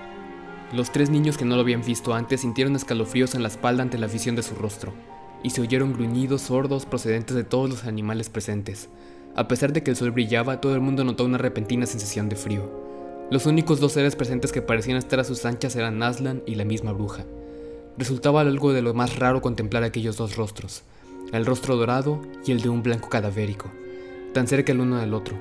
Los 0.74 0.92
tres 0.92 1.10
niños 1.10 1.38
que 1.38 1.45
no 1.45 1.56
lo 1.56 1.62
habían 1.62 1.83
visto 1.83 2.13
antes 2.13 2.42
sintieron 2.42 2.75
escalofríos 2.75 3.36
en 3.36 3.44
la 3.44 3.50
espalda 3.50 3.83
ante 3.83 3.98
la 3.98 4.07
visión 4.07 4.36
de 4.36 4.44
su 4.44 4.56
rostro, 4.56 4.94
y 5.44 5.51
se 5.51 5.62
oyeron 5.62 5.94
gruñidos 5.94 6.42
sordos 6.42 6.86
procedentes 6.86 7.36
de 7.36 7.44
todos 7.44 7.69
los 7.69 7.83
animales 7.86 8.30
presentes. 8.30 8.89
A 9.36 9.48
pesar 9.48 9.74
de 9.74 9.83
que 9.83 9.92
el 9.92 9.98
sol 9.98 10.12
brillaba, 10.12 10.60
todo 10.62 10.74
el 10.74 10.81
mundo 10.81 11.04
notó 11.04 11.24
una 11.25 11.38
repentina 11.38 11.86
sensación 11.86 12.30
de 12.30 12.36
frío. 12.36 12.71
Los 13.30 13.45
únicos 13.45 13.80
dos 13.80 13.92
seres 13.92 14.16
presentes 14.16 14.51
que 14.51 14.62
parecían 14.62 14.98
estar 14.98 15.19
a 15.19 15.24
sus 15.24 15.45
anchas 15.45 15.75
eran 15.75 16.01
Aslan 16.01 16.42
y 16.48 16.56
la 16.56 16.66
misma 16.66 16.94
bruja. 16.94 17.25
Resultaba 17.97 18.42
algo 18.42 18.74
de 18.74 18.81
lo 18.81 18.94
más 18.94 19.18
raro 19.18 19.42
contemplar 19.42 19.83
aquellos 19.83 20.18
dos 20.18 20.36
rostros, 20.36 20.83
el 21.31 21.45
rostro 21.45 21.77
dorado 21.77 22.21
y 22.45 22.51
el 22.51 22.62
de 22.62 22.68
un 22.68 22.83
blanco 22.83 23.07
cadavérico, 23.07 23.71
tan 24.33 24.47
cerca 24.47 24.73
el 24.73 24.81
uno 24.81 24.97
del 24.97 25.14
otro, 25.14 25.37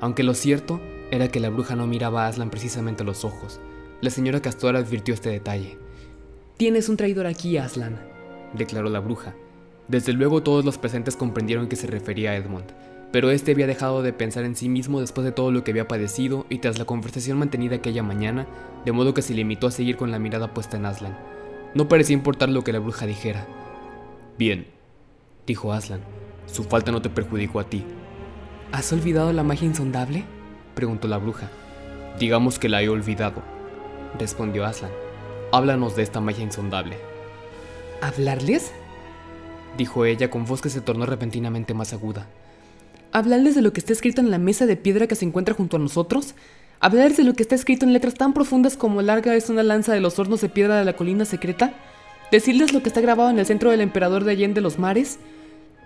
aunque 0.00 0.22
lo 0.22 0.32
cierto 0.32 0.80
era 1.10 1.28
que 1.28 1.38
la 1.38 1.50
bruja 1.50 1.76
no 1.76 1.86
miraba 1.86 2.24
a 2.24 2.28
Aslan 2.28 2.48
precisamente 2.48 3.02
a 3.02 3.06
los 3.06 3.26
ojos. 3.26 3.60
La 4.00 4.08
señora 4.08 4.40
Castor 4.40 4.76
advirtió 4.76 5.12
este 5.12 5.28
detalle. 5.28 5.76
Tienes 6.56 6.88
un 6.88 6.96
traidor 6.96 7.26
aquí, 7.26 7.58
Aslan, 7.58 8.00
declaró 8.54 8.88
la 8.88 9.00
bruja. 9.00 9.34
Desde 9.88 10.14
luego 10.14 10.42
todos 10.42 10.64
los 10.64 10.78
presentes 10.78 11.14
comprendieron 11.14 11.68
que 11.68 11.76
se 11.76 11.86
refería 11.88 12.30
a 12.30 12.36
Edmund, 12.36 12.72
pero 13.12 13.30
este 13.30 13.52
había 13.52 13.66
dejado 13.66 14.02
de 14.02 14.14
pensar 14.14 14.44
en 14.44 14.56
sí 14.56 14.70
mismo 14.70 15.00
después 15.00 15.26
de 15.26 15.32
todo 15.32 15.50
lo 15.50 15.62
que 15.62 15.72
había 15.72 15.88
padecido 15.88 16.46
y 16.48 16.58
tras 16.58 16.78
la 16.78 16.86
conversación 16.86 17.38
mantenida 17.38 17.76
aquella 17.76 18.02
mañana, 18.02 18.46
de 18.86 18.92
modo 18.92 19.12
que 19.12 19.22
se 19.22 19.34
limitó 19.34 19.66
a 19.66 19.72
seguir 19.72 19.98
con 19.98 20.10
la 20.10 20.18
mirada 20.18 20.54
puesta 20.54 20.78
en 20.78 20.86
Aslan. 20.86 21.37
No 21.74 21.88
parecía 21.88 22.14
importar 22.14 22.48
lo 22.48 22.64
que 22.64 22.72
la 22.72 22.78
bruja 22.78 23.06
dijera. 23.06 23.46
Bien, 24.38 24.66
dijo 25.46 25.72
Aslan, 25.72 26.00
su 26.46 26.64
falta 26.64 26.92
no 26.92 27.02
te 27.02 27.10
perjudicó 27.10 27.60
a 27.60 27.64
ti. 27.64 27.84
¿Has 28.72 28.92
olvidado 28.92 29.32
la 29.32 29.42
magia 29.42 29.66
insondable? 29.66 30.24
preguntó 30.74 31.08
la 31.08 31.18
bruja. 31.18 31.50
Digamos 32.18 32.58
que 32.58 32.68
la 32.68 32.82
he 32.82 32.88
olvidado, 32.88 33.42
respondió 34.18 34.64
Aslan. 34.64 34.90
Háblanos 35.52 35.96
de 35.96 36.02
esta 36.02 36.20
magia 36.20 36.44
insondable. 36.44 36.98
¿Hablarles? 38.00 38.72
dijo 39.76 40.04
ella 40.04 40.30
con 40.30 40.44
voz 40.44 40.60
que 40.60 40.70
se 40.70 40.80
tornó 40.80 41.06
repentinamente 41.06 41.74
más 41.74 41.92
aguda. 41.92 42.26
¿Hablarles 43.12 43.54
de 43.54 43.62
lo 43.62 43.72
que 43.72 43.80
está 43.80 43.92
escrito 43.92 44.20
en 44.20 44.30
la 44.30 44.38
mesa 44.38 44.66
de 44.66 44.76
piedra 44.76 45.06
que 45.06 45.14
se 45.14 45.24
encuentra 45.24 45.54
junto 45.54 45.76
a 45.76 45.80
nosotros? 45.80 46.34
¿Hablarles 46.80 47.16
de 47.16 47.24
lo 47.24 47.34
que 47.34 47.42
está 47.42 47.56
escrito 47.56 47.84
en 47.84 47.92
letras 47.92 48.14
tan 48.14 48.32
profundas 48.32 48.76
como 48.76 49.02
larga 49.02 49.34
es 49.34 49.50
una 49.50 49.64
lanza 49.64 49.92
de 49.92 50.00
los 50.00 50.18
hornos 50.18 50.40
de 50.40 50.48
piedra 50.48 50.78
de 50.78 50.84
la 50.84 50.94
colina 50.94 51.24
secreta? 51.24 51.72
¿Decirles 52.30 52.72
lo 52.72 52.82
que 52.82 52.88
está 52.88 53.00
grabado 53.00 53.30
en 53.30 53.38
el 53.40 53.46
centro 53.46 53.70
del 53.70 53.80
emperador 53.80 54.22
de 54.22 54.32
Allende 54.32 54.60
los 54.60 54.78
mares? 54.78 55.18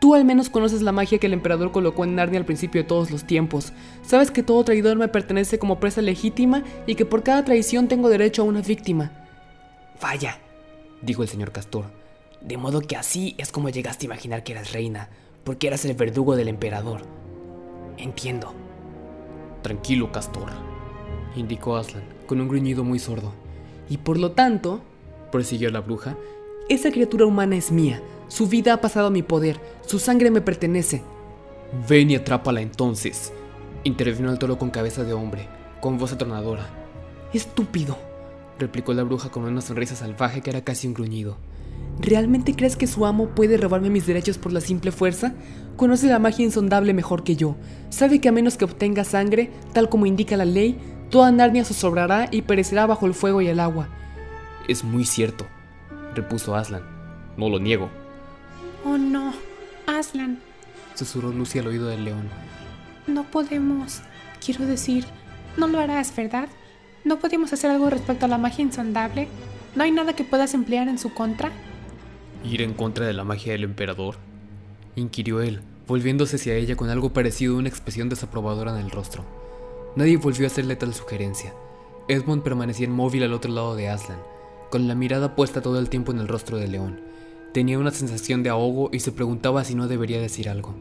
Tú 0.01 0.15
al 0.15 0.27
menos 0.27 0.51
conoces 0.51 0.83
la 0.83 0.93
magia 0.93 1.19
que 1.19 1.29
el 1.29 1.33
emperador 1.33 1.73
colocó 1.73 2.05
en 2.05 2.17
Narnia 2.17 2.41
al 2.41 2.45
principio 2.45 2.83
de 2.83 2.89
todos 2.89 3.11
los 3.11 3.25
tiempos. 3.25 3.73
Sabes 4.03 4.31
que 4.31 4.43
todo 4.43 4.65
traidor 4.65 4.99
me 4.99 5.09
pertenece 5.09 5.59
como 5.59 5.81
presa 5.81 6.03
legítima 6.03 6.63
y 6.87 6.95
que 6.95 7.07
por 7.07 7.23
cada 7.23 7.45
traición 7.45 7.89
tengo 7.89 8.11
derecho 8.11 8.43
a 8.43 8.47
una 8.47 8.61
víctima. 8.61 9.13
Vaya, 10.03 10.41
dijo 11.01 11.23
el 11.23 11.29
señor 11.29 11.53
Castor. 11.53 11.87
De 12.43 12.59
modo 12.59 12.81
que 12.81 12.97
así 12.97 13.35
es 13.39 13.51
como 13.53 13.71
llegaste 13.71 14.05
a 14.05 14.09
imaginar 14.09 14.43
que 14.43 14.53
eras 14.53 14.73
reina, 14.73 15.09
porque 15.45 15.69
eras 15.69 15.85
el 15.85 15.95
verdugo 15.95 16.37
del 16.37 16.49
emperador. 16.49 17.03
Entiendo. 17.97 18.53
Tranquilo, 19.63 20.11
Castor, 20.11 20.51
indicó 21.37 21.77
Aslan, 21.77 22.05
con 22.27 22.41
un 22.41 22.49
gruñido 22.49 22.85
muy 22.85 22.99
sordo. 22.99 23.33
Y 23.89 23.99
por 23.99 24.19
lo 24.19 24.33
tanto, 24.33 24.81
prosiguió 25.31 25.71
la 25.71 25.81
bruja, 25.81 26.17
Esa 26.69 26.91
criatura 26.91 27.27
humana 27.27 27.57
es 27.57 27.73
mía. 27.73 28.01
Su 28.29 28.47
vida 28.47 28.73
ha 28.73 28.81
pasado 28.81 29.09
a 29.09 29.11
mi 29.11 29.23
poder. 29.23 29.61
Su 29.85 29.99
sangre 29.99 30.31
me 30.31 30.41
pertenece. 30.41 31.03
Ven 31.89 32.11
y 32.11 32.15
atrápala 32.15 32.61
entonces. 32.61 33.33
Intervino 33.85 34.31
el 34.31 34.39
toro 34.39 34.59
con 34.59 34.71
cabeza 34.71 35.05
de 35.05 35.13
hombre, 35.13 35.49
con 35.81 35.99
voz 35.99 36.13
atronadora. 36.13 36.71
Estúpido, 37.35 37.99
replicó 38.59 38.95
la 38.95 39.03
bruja 39.03 39.31
con 39.31 39.45
una 39.45 39.61
sonrisa 39.61 39.97
salvaje 39.97 40.41
que 40.41 40.51
era 40.51 40.63
casi 40.63 40.87
un 40.87 40.95
gruñido. 40.95 41.37
¿Realmente 42.01 42.55
crees 42.55 42.77
que 42.77 42.87
su 42.87 43.05
amo 43.07 43.29
puede 43.31 43.57
robarme 43.57 43.91
mis 43.91 44.07
derechos 44.07 44.39
por 44.39 44.53
la 44.53 44.61
simple 44.61 44.93
fuerza? 44.93 45.35
Conoce 45.77 46.07
la 46.07 46.19
magia 46.19 46.45
insondable 46.45 46.95
mejor 46.95 47.25
que 47.25 47.37
yo. 47.37 47.57
Sabe 47.91 48.21
que 48.21 48.29
a 48.29 48.33
menos 48.33 48.57
que 48.57 48.65
obtenga 48.65 49.05
sangre, 49.05 49.51
tal 49.73 49.89
como 49.89 50.07
indica 50.07 50.37
la 50.37 50.45
ley, 50.45 50.79
toda 51.13 51.31
Narnia 51.31 51.63
sobrará 51.63 52.27
y 52.31 52.41
perecerá 52.41 52.87
bajo 52.87 53.05
el 53.05 53.13
fuego 53.13 53.43
y 53.43 53.47
el 53.47 53.61
agua. 53.61 53.87
Es 54.67 54.83
muy 54.83 55.05
cierto, 55.05 55.47
repuso 56.15 56.57
Aslan. 56.57 56.83
No 57.37 57.51
lo 57.51 57.59
niego. 57.59 57.91
Oh 58.83 58.97
no, 58.97 59.35
Aslan, 59.87 60.39
susurró 60.95 61.31
Lucy 61.31 61.59
al 61.59 61.67
oído 61.67 61.89
del 61.89 62.07
león. 62.07 62.31
No 63.07 63.25
podemos. 63.25 64.01
Quiero 64.45 64.65
decir, 64.65 65.05
no 65.59 65.67
lo 65.67 65.81
harás, 65.81 66.17
¿verdad? 66.17 66.49
¿No 67.05 67.19
podemos 67.19 67.53
hacer 67.53 67.71
algo 67.71 67.91
respecto 67.91 68.25
a 68.25 68.29
la 68.29 68.39
magia 68.39 68.63
insondable? 68.63 69.29
¿No 69.75 69.85
hay 69.85 69.91
nada 69.91 70.15
que 70.15 70.25
puedas 70.25 70.55
emplear 70.55 70.89
en 70.89 70.99
su 70.99 71.13
contra? 71.13 71.51
¿Ir 72.43 72.63
en 72.63 72.73
contra 72.73 73.07
de 73.07 73.13
la 73.13 73.25
magia 73.25 73.53
del 73.53 73.65
emperador? 73.65 74.17
inquirió 74.97 75.43
él, 75.43 75.61
volviéndose 75.87 76.37
hacia 76.37 76.55
ella 76.55 76.75
con 76.75 76.89
algo 76.89 77.13
parecido 77.13 77.55
a 77.55 77.59
una 77.59 77.69
expresión 77.69 78.09
desaprobadora 78.09 78.73
en 78.73 78.85
el 78.85 78.91
rostro. 78.91 79.25
Nadie 79.95 80.17
volvió 80.17 80.47
a 80.47 80.49
hacerle 80.49 80.77
tal 80.77 80.95
sugerencia. 80.95 81.53
Edmund 82.09 82.43
permanecía 82.43 82.87
inmóvil 82.87 83.25
al 83.25 83.35
otro 83.35 83.53
lado 83.53 83.77
de 83.77 83.91
Aslan, 83.91 84.23
con 84.71 84.89
la 84.89 84.95
mirada 84.95 85.37
puesta 85.37 85.61
todo 85.61 85.79
el 85.79 85.91
tiempo 85.91 86.13
en 86.13 86.19
el 86.19 86.29
rostro 86.29 86.57
de 86.57 86.67
León. 86.67 87.01
Tenía 87.53 87.79
una 87.79 87.91
sensación 87.91 88.43
de 88.43 88.49
ahogo 88.49 88.89
y 88.91 89.01
se 89.01 89.13
preguntaba 89.13 89.65
si 89.65 89.75
no 89.75 89.89
debería 89.89 90.19
decir 90.19 90.49
algo, 90.49 90.75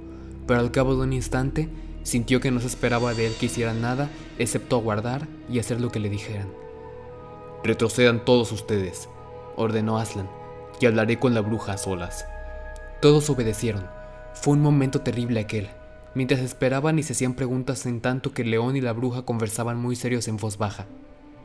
pero 0.47 0.61
al 0.61 0.71
cabo 0.71 0.95
de 0.95 1.01
un 1.01 1.11
instante 1.11 1.67
sintió 2.03 2.39
que 2.39 2.51
no 2.51 2.61
se 2.61 2.67
esperaba 2.67 3.13
de 3.13 3.27
él 3.27 3.33
que 3.37 3.47
hiciera 3.47 3.73
nada 3.73 4.09
excepto 4.39 4.77
aguardar 4.77 5.27
y 5.49 5.59
hacer 5.59 5.81
lo 5.81 5.91
que 5.91 5.99
le 5.99 6.09
dijeran. 6.09 6.47
Retrocedan 7.65 8.23
todos 8.23 8.53
ustedes, 8.53 9.09
ordenó 9.57 9.97
Aslan, 9.97 10.29
y 10.79 10.85
hablaré 10.85 11.19
con 11.19 11.33
la 11.33 11.41
bruja 11.41 11.73
a 11.73 11.77
solas. 11.77 12.25
Todos 13.01 13.29
obedecieron. 13.29 13.85
Fue 14.33 14.53
un 14.53 14.61
momento 14.61 15.01
terrible 15.01 15.41
aquel, 15.41 15.69
mientras 16.15 16.41
esperaban 16.41 16.99
y 16.99 17.03
se 17.03 17.13
hacían 17.13 17.33
preguntas 17.33 17.85
en 17.85 18.01
tanto 18.01 18.33
que 18.33 18.43
León 18.43 18.75
y 18.75 18.81
la 18.81 18.93
bruja 18.93 19.23
conversaban 19.23 19.77
muy 19.77 19.95
serios 19.95 20.27
en 20.27 20.37
voz 20.37 20.57
baja. 20.57 20.85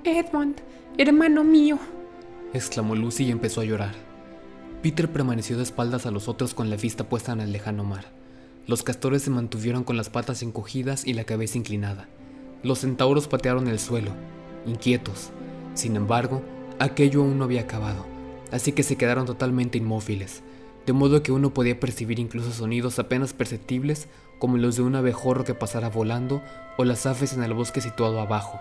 Edmund, 0.04 0.56
hermano 0.98 1.44
mío, 1.44 1.78
exclamó 2.52 2.94
Lucy 2.94 3.24
y 3.24 3.30
empezó 3.30 3.60
a 3.60 3.64
llorar. 3.64 3.94
Peter 4.82 5.10
permaneció 5.10 5.56
de 5.56 5.62
espaldas 5.62 6.06
a 6.06 6.10
los 6.10 6.28
otros 6.28 6.54
con 6.54 6.70
la 6.70 6.76
vista 6.76 7.08
puesta 7.08 7.32
en 7.32 7.40
el 7.40 7.52
lejano 7.52 7.84
mar. 7.84 8.04
Los 8.66 8.82
castores 8.82 9.22
se 9.22 9.30
mantuvieron 9.30 9.84
con 9.84 9.96
las 9.96 10.10
patas 10.10 10.42
encogidas 10.42 11.06
y 11.06 11.14
la 11.14 11.24
cabeza 11.24 11.58
inclinada. 11.58 12.08
Los 12.62 12.80
centauros 12.80 13.28
patearon 13.28 13.68
el 13.68 13.78
suelo, 13.78 14.10
inquietos. 14.66 15.30
Sin 15.74 15.96
embargo, 15.96 16.42
aquello 16.78 17.22
aún 17.22 17.38
no 17.38 17.44
había 17.44 17.62
acabado, 17.62 18.06
así 18.50 18.72
que 18.72 18.82
se 18.82 18.96
quedaron 18.96 19.26
totalmente 19.26 19.78
inmóviles, 19.78 20.42
de 20.86 20.92
modo 20.92 21.22
que 21.22 21.32
uno 21.32 21.50
podía 21.50 21.78
percibir 21.80 22.20
incluso 22.20 22.52
sonidos 22.52 23.00
apenas 23.00 23.32
perceptibles 23.32 24.08
como 24.38 24.56
los 24.56 24.76
de 24.76 24.82
un 24.82 24.94
abejorro 24.94 25.44
que 25.44 25.54
pasara 25.54 25.88
volando 25.88 26.42
o 26.76 26.84
las 26.84 27.06
aves 27.06 27.32
en 27.32 27.42
el 27.42 27.54
bosque 27.54 27.80
situado 27.80 28.20
abajo, 28.20 28.60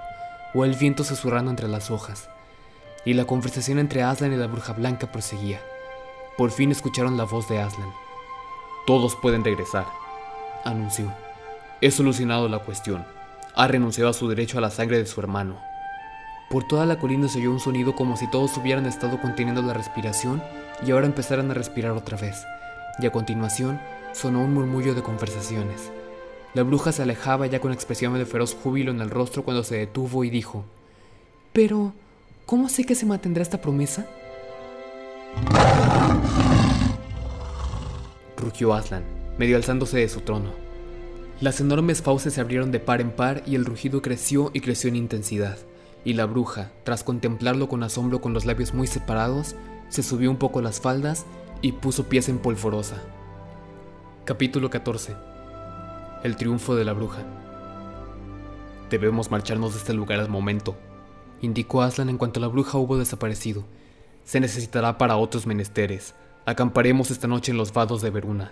o 0.53 0.65
el 0.65 0.73
viento 0.73 1.03
susurrando 1.03 1.51
entre 1.51 1.67
las 1.67 1.91
hojas. 1.91 2.29
Y 3.05 3.13
la 3.13 3.25
conversación 3.25 3.77
entre 3.77 4.01
Aslan 4.01 4.33
y 4.33 4.37
la 4.37 4.47
bruja 4.47 4.73
blanca 4.73 5.11
proseguía. 5.11 5.61
Por 6.37 6.49
fin 6.49 6.71
escucharon 6.71 7.17
la 7.17 7.25
voz 7.25 7.47
de 7.47 7.59
Aslan. 7.59 7.89
Todos 8.87 9.15
pueden 9.15 9.43
regresar, 9.43 9.85
anunció. 10.63 11.13
He 11.81 11.91
solucionado 11.91 12.49
la 12.49 12.59
cuestión. 12.59 13.05
Ha 13.55 13.67
renunciado 13.67 14.09
a 14.09 14.13
su 14.13 14.27
derecho 14.27 14.57
a 14.57 14.61
la 14.61 14.71
sangre 14.71 14.97
de 14.97 15.05
su 15.05 15.19
hermano. 15.19 15.59
Por 16.49 16.67
toda 16.67 16.85
la 16.85 16.97
colina 16.97 17.27
se 17.27 17.39
oyó 17.39 17.51
un 17.51 17.59
sonido 17.59 17.95
como 17.95 18.17
si 18.17 18.29
todos 18.29 18.57
hubieran 18.57 18.85
estado 18.85 19.21
conteniendo 19.21 19.61
la 19.61 19.73
respiración 19.73 20.41
y 20.85 20.91
ahora 20.91 21.05
empezaran 21.05 21.51
a 21.51 21.53
respirar 21.53 21.91
otra 21.91 22.17
vez, 22.17 22.45
y 22.99 23.05
a 23.05 23.11
continuación 23.11 23.79
sonó 24.13 24.43
un 24.43 24.53
murmullo 24.53 24.95
de 24.95 25.03
conversaciones. 25.03 25.91
La 26.53 26.63
bruja 26.63 26.91
se 26.91 27.01
alejaba 27.01 27.47
ya 27.47 27.59
con 27.59 27.73
expresión 27.73 28.13
de 28.13 28.25
feroz 28.25 28.55
júbilo 28.55 28.91
en 28.91 29.01
el 29.01 29.09
rostro 29.09 29.43
cuando 29.43 29.63
se 29.63 29.77
detuvo 29.77 30.23
y 30.23 30.29
dijo, 30.29 30.63
Pero, 31.51 31.93
¿cómo 32.45 32.69
sé 32.69 32.85
que 32.85 32.95
se 32.95 33.05
mantendrá 33.05 33.43
esta 33.43 33.61
promesa? 33.61 34.05
Rugió 38.37 38.73
Aslan, 38.73 39.03
medio 39.37 39.57
alzándose 39.57 39.97
de 39.97 40.09
su 40.09 40.21
trono. 40.21 40.51
Las 41.41 41.59
enormes 41.59 42.01
fauces 42.01 42.33
se 42.33 42.39
abrieron 42.39 42.71
de 42.71 42.79
par 42.79 43.01
en 43.01 43.11
par 43.11 43.43
y 43.45 43.55
el 43.55 43.65
rugido 43.65 44.01
creció 44.01 44.51
y 44.53 44.61
creció 44.61 44.87
en 44.87 44.95
intensidad, 44.95 45.57
y 46.05 46.13
la 46.13 46.25
bruja, 46.25 46.71
tras 46.85 47.03
contemplarlo 47.03 47.67
con 47.67 47.83
asombro 47.83 48.21
con 48.21 48.33
los 48.33 48.45
labios 48.45 48.73
muy 48.73 48.87
separados, 48.87 49.57
se 49.89 50.03
subió 50.03 50.29
un 50.29 50.37
poco 50.37 50.61
las 50.61 50.79
faldas 50.79 51.25
y 51.61 51.73
puso 51.73 52.09
pies 52.09 52.29
en 52.29 52.39
polvorosa. 52.39 53.01
Capítulo 54.25 54.69
14 54.69 55.15
El 56.23 56.35
triunfo 56.35 56.75
de 56.75 56.85
la 56.85 56.93
bruja 56.93 57.23
Debemos 58.89 59.31
marcharnos 59.31 59.73
de 59.73 59.79
este 59.79 59.93
lugar 59.93 60.19
al 60.19 60.29
momento, 60.29 60.75
indicó 61.41 61.81
Aslan 61.81 62.09
en 62.09 62.17
cuanto 62.17 62.39
la 62.39 62.47
bruja 62.47 62.77
hubo 62.77 62.97
desaparecido. 62.97 63.63
Se 64.23 64.39
necesitará 64.39 64.97
para 64.97 65.17
otros 65.17 65.47
menesteres. 65.47 66.13
Acamparemos 66.45 67.09
esta 67.09 67.27
noche 67.27 67.51
en 67.51 67.57
los 67.57 67.73
vados 67.73 68.01
de 68.01 68.11
Veruna. 68.11 68.51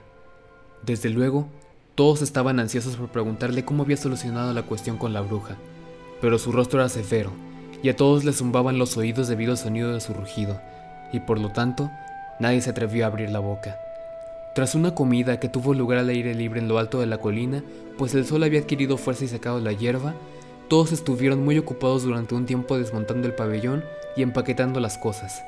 Desde 0.84 1.10
luego, 1.10 1.48
todos 1.96 2.24
estaban 2.24 2.60
ansiosos 2.60 2.96
por 2.96 3.10
preguntarle 3.10 3.64
cómo 3.64 3.84
había 3.84 3.98
solucionado 3.98 4.54
la 4.54 4.64
cuestión 4.64 4.98
con 4.98 5.14
la 5.14 5.22
bruja, 5.22 5.58
pero 6.22 6.40
su 6.40 6.52
rostro 6.52 6.80
era 6.80 6.90
severo, 6.90 7.32
y 7.84 7.90
a 7.90 7.96
todos 7.96 8.24
les 8.24 8.38
zumbaban 8.38 8.80
los 8.80 8.98
oídos 8.98 9.28
debido 9.28 9.52
al 9.52 9.58
sonido 9.60 9.94
de 9.94 10.02
su 10.02 10.14
rugido, 10.14 10.60
y 11.14 11.22
por 11.22 11.40
lo 11.40 11.50
tanto, 11.50 11.90
nadie 12.40 12.60
se 12.60 12.72
atrevió 12.72 13.06
a 13.06 13.08
abrir 13.08 13.30
la 13.30 13.40
boca. 13.40 13.78
Tras 14.54 14.76
una 14.76 14.94
comida 14.94 15.40
que 15.40 15.48
tuvo 15.48 15.74
lugar 15.74 16.00
al 16.00 16.10
aire 16.10 16.36
libre 16.36 16.60
en 16.60 16.68
lo 16.68 16.78
alto 16.78 17.00
de 17.00 17.06
la 17.06 17.20
colina, 17.20 17.64
pues 17.98 18.14
el 18.14 18.26
sol 18.26 18.44
había 18.44 18.60
adquirido 18.60 18.98
fuerza 18.98 19.24
y 19.24 19.28
sacado 19.28 19.60
la 19.60 19.72
hierba, 19.72 20.14
todos 20.68 20.92
estuvieron 20.92 21.44
muy 21.44 21.58
ocupados 21.58 22.04
durante 22.04 22.36
un 22.36 22.46
tiempo 22.46 22.78
desmontando 22.78 23.28
el 23.28 23.34
pabellón 23.34 23.84
y 24.18 24.22
empaquetando 24.22 24.80
las 24.80 24.98
cosas. 24.98 25.44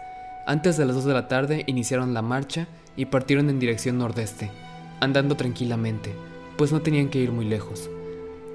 Antes 0.45 0.77
de 0.77 0.85
las 0.85 0.95
2 0.95 1.05
de 1.05 1.13
la 1.13 1.27
tarde 1.27 1.63
iniciaron 1.67 2.13
la 2.13 2.21
marcha 2.21 2.67
y 2.95 3.05
partieron 3.05 3.49
en 3.49 3.59
dirección 3.59 3.97
nordeste, 3.97 4.51
andando 5.01 5.35
tranquilamente, 5.35 6.15
pues 6.57 6.71
no 6.71 6.81
tenían 6.81 7.09
que 7.09 7.19
ir 7.19 7.31
muy 7.31 7.45
lejos. 7.45 7.89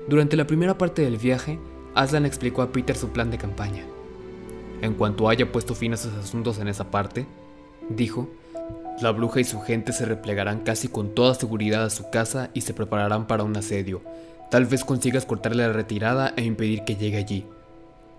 Durante 0.08 0.36
la 0.36 0.46
primera 0.46 0.78
parte 0.78 1.02
del 1.02 1.16
viaje, 1.16 1.58
Aslan 1.94 2.26
explicó 2.26 2.62
a 2.62 2.72
Peter 2.72 2.96
su 2.96 3.10
plan 3.10 3.30
de 3.30 3.38
campaña. 3.38 3.84
En 4.82 4.94
cuanto 4.94 5.28
haya 5.28 5.50
puesto 5.50 5.74
fin 5.74 5.92
a 5.92 5.96
sus 5.96 6.12
asuntos 6.14 6.58
en 6.58 6.68
esa 6.68 6.90
parte, 6.90 7.26
dijo, 7.88 8.28
la 9.00 9.10
bruja 9.12 9.40
y 9.40 9.44
su 9.44 9.60
gente 9.60 9.92
se 9.92 10.04
replegarán 10.04 10.60
casi 10.60 10.88
con 10.88 11.14
toda 11.14 11.34
seguridad 11.34 11.84
a 11.84 11.90
su 11.90 12.10
casa 12.10 12.50
y 12.54 12.62
se 12.62 12.74
prepararán 12.74 13.26
para 13.26 13.44
un 13.44 13.56
asedio. 13.56 14.02
Tal 14.50 14.66
vez 14.66 14.84
consigas 14.84 15.26
cortarle 15.26 15.66
la 15.66 15.72
retirada 15.72 16.34
e 16.36 16.44
impedir 16.44 16.84
que 16.84 16.96
llegue 16.96 17.18
allí. 17.18 17.46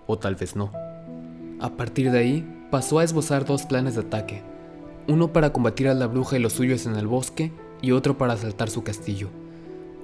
O 0.06 0.18
tal 0.18 0.34
vez 0.34 0.56
no. 0.56 0.72
A 1.60 1.70
partir 1.70 2.10
de 2.10 2.18
ahí, 2.18 2.66
pasó 2.70 2.98
a 2.98 3.04
esbozar 3.04 3.44
dos 3.44 3.62
planes 3.64 3.94
de 3.94 4.00
ataque. 4.00 4.42
Uno 5.06 5.32
para 5.32 5.52
combatir 5.52 5.88
a 5.88 5.94
la 5.94 6.06
bruja 6.06 6.36
y 6.36 6.40
los 6.40 6.54
suyos 6.54 6.86
en 6.86 6.96
el 6.96 7.06
bosque 7.06 7.52
y 7.80 7.92
otro 7.92 8.18
para 8.18 8.32
asaltar 8.32 8.70
su 8.70 8.82
castillo. 8.82 9.28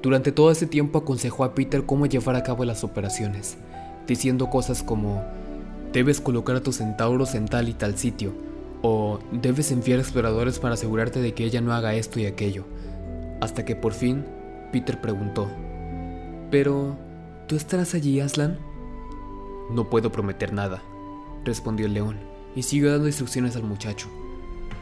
Durante 0.03 0.31
todo 0.31 0.51
ese 0.51 0.67
tiempo 0.67 0.99
aconsejó 0.99 1.45
a 1.45 1.55
Peter 1.55 1.85
cómo 1.85 2.07
llevar 2.07 2.37
a 2.37 2.43
cabo 2.43 2.65
las 2.65 2.85
operaciones, 2.85 3.57
diciendo 4.07 4.51
cosas 4.51 4.83
como, 4.83 5.25
debes 5.93 6.21
colocar 6.21 6.57
a 6.57 6.63
tus 6.63 6.77
centauros 6.77 7.35
en 7.35 7.47
tal 7.47 7.69
y 7.69 7.75
tal 7.75 7.97
sitio, 7.97 8.33
o 8.83 9.19
debes 9.33 9.73
enviar 9.73 9.99
exploradores 9.99 10.59
para 10.59 10.75
asegurarte 10.75 11.21
de 11.21 11.35
que 11.35 11.45
ella 11.45 11.61
no 11.61 11.73
haga 11.73 11.95
esto 11.95 12.21
y 12.21 12.27
aquello. 12.27 12.65
Hasta 13.41 13.65
que 13.65 13.77
por 13.77 13.93
fin, 13.93 14.25
Peter 14.73 15.01
preguntó, 15.01 15.49
¿Pero 16.51 16.97
tú 17.47 17.57
estarás 17.57 17.95
allí, 17.95 18.21
Aslan? 18.21 18.59
No 19.71 19.91
puedo 19.91 20.11
prometer 20.11 20.53
nada, 20.53 20.83
respondió 21.45 21.87
el 21.87 21.95
león, 21.95 22.17
y 22.55 22.63
siguió 22.63 22.91
dando 22.91 23.07
instrucciones 23.07 23.57
al 23.57 23.65
muchacho. 23.65 24.09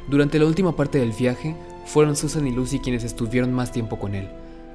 Durante 0.09 0.39
la 0.39 0.47
última 0.47 0.77
parte 0.77 0.99
del 0.99 1.13
viaje, 1.13 1.57
fueron 1.85 2.17
Susan 2.17 2.47
y 2.47 2.53
Lucy 2.53 2.79
quienes 2.79 3.03
estuvieron 3.03 3.53
más 3.53 3.73
tiempo 3.73 3.99
con 3.99 4.15
él, 4.15 4.29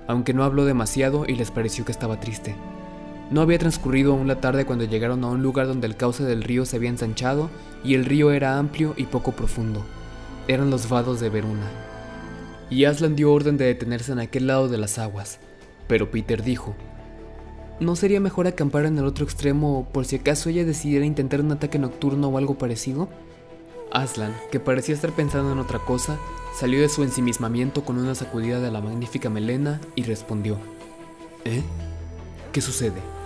aunque 0.07 0.33
no 0.33 0.43
habló 0.43 0.65
demasiado 0.65 1.25
y 1.27 1.35
les 1.35 1.51
pareció 1.51 1.85
que 1.85 1.91
estaba 1.91 2.19
triste. 2.19 2.55
No 3.31 3.39
había 3.39 3.57
transcurrido 3.57 4.11
aún 4.11 4.27
la 4.27 4.41
tarde 4.41 4.65
cuando 4.65 4.83
llegaron 4.83 5.23
a 5.23 5.29
un 5.29 5.41
lugar 5.41 5.65
donde 5.65 5.87
el 5.87 5.95
cauce 5.95 6.25
del 6.25 6.43
río 6.43 6.65
se 6.65 6.75
había 6.75 6.89
ensanchado 6.89 7.49
y 7.81 7.95
el 7.95 8.03
río 8.03 8.31
era 8.31 8.57
amplio 8.57 8.93
y 8.97 9.05
poco 9.05 9.31
profundo. 9.31 9.85
Eran 10.49 10.69
los 10.69 10.89
vados 10.89 11.21
de 11.21 11.29
Veruna. 11.29 11.69
Y 12.69 12.83
Aslan 12.83 13.15
dio 13.15 13.31
orden 13.31 13.55
de 13.55 13.65
detenerse 13.65 14.11
en 14.11 14.19
aquel 14.19 14.47
lado 14.47 14.67
de 14.67 14.77
las 14.77 14.97
aguas, 14.99 15.39
pero 15.87 16.11
Peter 16.11 16.43
dijo, 16.43 16.75
¿No 17.79 17.95
sería 17.95 18.19
mejor 18.19 18.47
acampar 18.47 18.83
en 18.83 18.97
el 18.97 19.05
otro 19.05 19.23
extremo 19.23 19.87
por 19.93 20.03
si 20.03 20.17
acaso 20.17 20.49
ella 20.49 20.65
decidiera 20.65 21.05
intentar 21.05 21.39
un 21.39 21.53
ataque 21.53 21.79
nocturno 21.79 22.27
o 22.27 22.37
algo 22.37 22.57
parecido? 22.57 23.07
Aslan, 23.93 24.35
que 24.51 24.59
parecía 24.59 24.93
estar 24.93 25.11
pensando 25.11 25.53
en 25.53 25.59
otra 25.59 25.79
cosa, 25.79 26.17
salió 26.59 26.81
de 26.81 26.89
su 26.89 27.01
ensimismamiento 27.01 27.85
con 27.85 27.97
una 27.97 28.13
sacudida 28.13 28.59
de 28.59 28.71
la 28.71 28.81
magnífica 28.81 29.29
melena 29.29 29.79
y 29.95 30.03
respondió. 30.03 30.57
¿Eh? 31.45 31.61
¿Qué 32.51 32.59
sucede? 32.59 33.20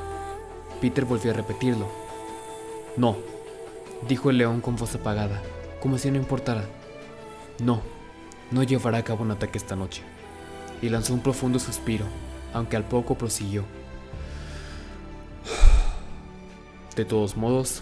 Peter 0.85 1.03
volvió 1.03 1.31
a 1.31 1.33
repetirlo. 1.33 1.87
No, 2.95 3.17
dijo 4.07 4.29
el 4.29 4.37
león 4.37 4.61
con 4.61 4.75
voz 4.75 4.93
apagada, 4.93 5.41
como 5.81 5.97
si 5.97 6.11
no 6.11 6.17
importara. 6.17 6.63
No, 7.57 7.81
no 8.51 8.61
llevará 8.61 8.99
a 8.99 9.03
cabo 9.03 9.23
un 9.23 9.31
ataque 9.31 9.57
esta 9.57 9.75
noche. 9.75 10.03
Y 10.83 10.89
lanzó 10.89 11.15
un 11.15 11.21
profundo 11.21 11.57
suspiro, 11.57 12.05
aunque 12.53 12.75
al 12.75 12.83
poco 12.83 13.15
prosiguió. 13.15 13.63
De 16.95 17.03
todos 17.03 17.35
modos, 17.35 17.81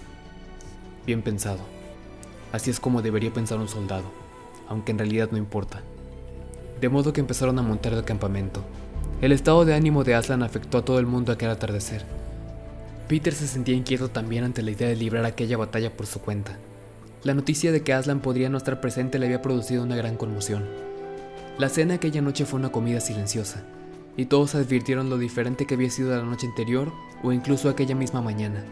bien 1.06 1.24
pensado. 1.24 1.60
Así 2.54 2.70
es 2.72 2.80
como 2.80 3.02
debería 3.02 3.34
pensar 3.34 3.58
un 3.58 3.68
soldado, 3.68 4.06
aunque 4.70 4.94
en 4.94 5.00
realidad 5.00 5.28
no 5.30 5.38
importa. 5.38 5.82
De 6.80 6.88
modo 6.88 7.12
que 7.12 7.20
empezaron 7.20 7.60
a 7.60 7.64
montar 7.64 7.92
el 7.92 8.06
campamento. 8.06 8.64
El 9.20 9.34
estado 9.34 9.66
de 9.66 9.74
ánimo 9.74 10.06
de 10.06 10.16
Aslan 10.16 10.42
afectó 10.42 10.78
a 10.78 10.86
todo 10.86 11.00
el 11.00 11.06
mundo 11.06 11.34
aquel 11.34 11.50
atardecer. 11.50 12.23
Peter 13.08 13.34
se 13.34 13.48
sentía 13.48 13.76
inquieto 13.76 14.10
también 14.10 14.44
ante 14.44 14.62
la 14.62 14.72
idea 14.72 14.88
de 14.88 14.96
librar 14.96 15.26
aquella 15.26 15.58
batalla 15.58 15.92
por 15.92 16.06
su 16.06 16.20
cuenta. 16.20 16.58
La 17.24 17.34
noticia 17.34 17.72
de 17.72 17.84
que 17.84 17.94
Aslan 17.94 18.22
podría 18.22 18.50
no 18.50 18.58
estar 18.58 18.82
presente 18.82 19.20
le 19.20 19.26
había 19.26 19.42
producido 19.42 19.84
una 19.84 19.96
gran 19.96 20.16
conmoción. 20.16 20.66
La 21.58 21.70
cena 21.70 21.96
aquella 21.96 22.22
noche 22.22 22.46
fue 22.46 22.60
una 22.60 22.72
comida 22.72 23.00
silenciosa, 23.00 23.64
y 24.18 24.26
todos 24.26 24.56
advirtieron 24.56 25.10
lo 25.10 25.18
diferente 25.18 25.66
que 25.66 25.76
había 25.76 25.90
sido 25.90 26.16
la 26.16 26.24
noche 26.24 26.48
anterior 26.48 26.92
o 27.24 27.32
incluso 27.32 27.70
aquella 27.70 27.96
misma 27.96 28.22
mañana. 28.22 28.64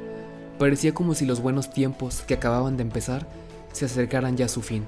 Parecía 0.58 0.94
como 0.94 1.14
si 1.14 1.26
los 1.26 1.42
buenos 1.42 1.72
tiempos 1.72 2.22
que 2.22 2.36
acababan 2.36 2.78
de 2.78 2.84
empezar 2.84 3.28
se 3.74 3.86
acercaran 3.86 4.38
ya 4.38 4.46
a 4.46 4.50
su 4.50 4.62
fin. 4.62 4.84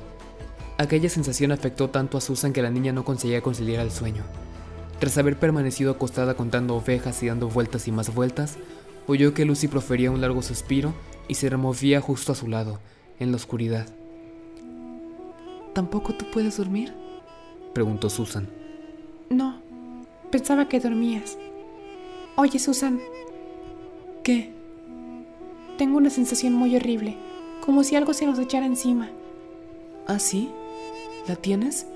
Aquella 0.78 1.10
sensación 1.10 1.52
afectó 1.52 1.90
tanto 1.90 2.18
a 2.18 2.22
Susan 2.22 2.54
que 2.54 2.62
la 2.62 2.70
niña 2.70 2.94
no 2.94 3.06
conseguía 3.06 3.42
conciliar 3.42 3.82
el 3.82 3.92
sueño. 3.92 4.24
Tras 5.00 5.18
haber 5.18 5.38
permanecido 5.38 5.92
acostada 5.92 6.36
contando 6.36 6.76
ovejas 6.76 7.22
y 7.24 7.28
dando 7.28 7.50
vueltas 7.50 7.88
y 7.88 7.92
más 7.92 8.14
vueltas, 8.14 8.58
oyó 9.08 9.34
que 9.34 9.46
Lucy 9.46 9.68
profería 9.68 10.12
un 10.12 10.22
largo 10.22 10.42
suspiro 10.42 10.94
y 11.28 11.36
se 11.36 11.50
removía 11.50 12.02
justo 12.02 12.32
a 12.32 12.36
su 12.36 12.48
lado, 12.48 12.80
en 13.20 13.32
la 13.32 13.38
oscuridad. 13.38 13.88
¿Tampoco 15.74 16.14
tú 16.14 16.26
puedes 16.32 16.58
dormir? 16.58 16.94
preguntó 17.74 18.10
Susan. 18.10 18.48
No, 19.30 19.60
pensaba 20.32 20.68
que 20.68 20.80
dormías. 20.80 21.38
Oye, 22.36 22.60
Susan. 22.60 23.00
¿Qué? 24.24 24.52
Tengo 25.78 25.98
una 25.98 26.10
sensación 26.10 26.54
muy 26.54 26.76
horrible, 26.76 27.18
como 27.66 27.84
si 27.84 27.96
algo 27.96 28.14
se 28.14 28.26
nos 28.26 28.38
echara 28.40 28.66
encima. 28.66 29.10
¿Ah, 30.08 30.20
sí? 30.20 30.52
¿La 31.28 31.36
tienes? 31.36 31.88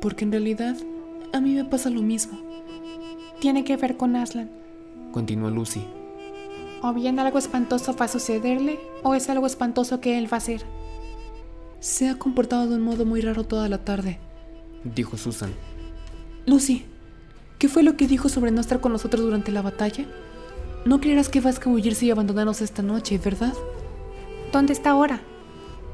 Porque 0.00 0.24
en 0.24 0.32
realidad 0.32 0.76
a 1.32 1.40
mí 1.40 1.54
me 1.54 1.64
pasa 1.64 1.90
lo 1.90 2.00
mismo. 2.02 2.38
Tiene 3.40 3.64
que 3.64 3.76
ver 3.76 3.96
con 3.96 4.16
Aslan. 4.16 4.50
Continuó 5.12 5.50
Lucy. 5.50 5.84
O 6.86 6.92
bien 6.92 7.18
algo 7.18 7.38
espantoso 7.38 7.96
va 7.96 8.04
a 8.04 8.08
sucederle, 8.08 8.78
o 9.02 9.14
es 9.14 9.30
algo 9.30 9.46
espantoso 9.46 10.02
que 10.02 10.18
él 10.18 10.30
va 10.30 10.36
a 10.36 10.42
hacer. 10.44 10.66
Se 11.80 12.10
ha 12.10 12.18
comportado 12.18 12.68
de 12.68 12.76
un 12.76 12.82
modo 12.82 13.06
muy 13.06 13.22
raro 13.22 13.44
toda 13.44 13.70
la 13.70 13.86
tarde, 13.86 14.18
dijo 14.84 15.16
Susan. 15.16 15.50
Lucy, 16.44 16.84
¿qué 17.58 17.70
fue 17.70 17.84
lo 17.84 17.96
que 17.96 18.06
dijo 18.06 18.28
sobre 18.28 18.50
no 18.50 18.60
estar 18.60 18.82
con 18.82 18.92
nosotros 18.92 19.22
durante 19.22 19.50
la 19.50 19.62
batalla? 19.62 20.04
No 20.84 21.00
creerás 21.00 21.30
que 21.30 21.40
va 21.40 21.48
a 21.48 21.54
escabullirse 21.54 22.04
y 22.04 22.10
abandonarnos 22.10 22.60
esta 22.60 22.82
noche, 22.82 23.16
¿verdad? 23.16 23.54
¿Dónde 24.52 24.74
está 24.74 24.90
ahora? 24.90 25.22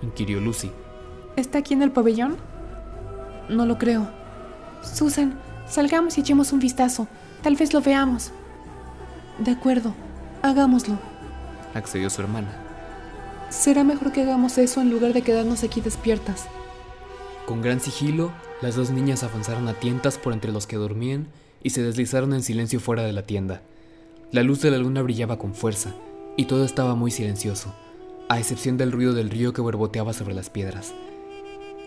inquirió 0.03 0.41
Lucy. 0.41 0.73
¿Está 1.37 1.59
aquí 1.59 1.73
en 1.73 1.83
el 1.83 1.93
pabellón? 1.93 2.37
No 3.49 3.65
lo 3.65 3.79
creo. 3.79 4.11
Susan, 4.83 5.39
salgamos 5.69 6.19
y 6.19 6.23
echemos 6.23 6.53
un 6.53 6.59
vistazo. 6.59 7.07
Tal 7.45 7.55
vez 7.55 7.73
lo 7.73 7.81
veamos. 7.81 8.33
De 9.39 9.53
acuerdo, 9.53 9.95
hagámoslo. 10.43 10.99
Accedió 11.75 12.11
su 12.11 12.23
hermana. 12.23 12.51
Será 13.51 13.85
mejor 13.85 14.13
que 14.13 14.23
hagamos 14.23 14.59
eso 14.59 14.81
en 14.81 14.91
lugar 14.91 15.13
de 15.13 15.23
quedarnos 15.23 15.65
aquí 15.65 15.81
despiertas. 15.81 16.47
Con 17.47 17.63
gran 17.63 17.81
sigilo, 17.81 18.33
las 18.63 18.77
dos 18.77 18.91
niñas 18.91 19.23
avanzaron 19.23 19.67
a 19.69 19.75
tientas 19.75 20.19
por 20.19 20.33
entre 20.33 20.53
los 20.53 20.67
que 20.67 20.77
dormían 20.77 21.29
y 21.63 21.71
se 21.71 21.83
deslizaron 21.83 22.33
en 22.33 22.43
silencio 22.43 22.81
fuera 22.81 23.03
de 23.03 23.13
la 23.13 23.23
tienda. 23.23 23.63
La 24.31 24.43
luz 24.43 24.61
de 24.61 24.71
la 24.71 24.79
luna 24.79 25.03
brillaba 25.03 25.39
con 25.39 25.55
fuerza, 25.55 25.95
y 26.37 26.45
todo 26.45 26.65
estaba 26.65 26.95
muy 26.95 27.11
silencioso, 27.11 27.75
a 28.29 28.39
excepción 28.39 28.77
del 28.77 28.93
ruido 28.93 29.13
del 29.13 29.31
río 29.31 29.53
que 29.53 29.61
borboteaba 29.61 30.13
sobre 30.13 30.35
las 30.35 30.49
piedras. 30.51 30.95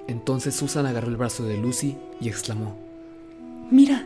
Entonces 0.07 0.55
Susan 0.55 0.85
agarró 0.85 1.07
el 1.07 1.17
brazo 1.17 1.45
de 1.45 1.57
Lucy 1.57 1.97
y 2.19 2.27
exclamó, 2.27 2.75
Mira. 3.71 4.05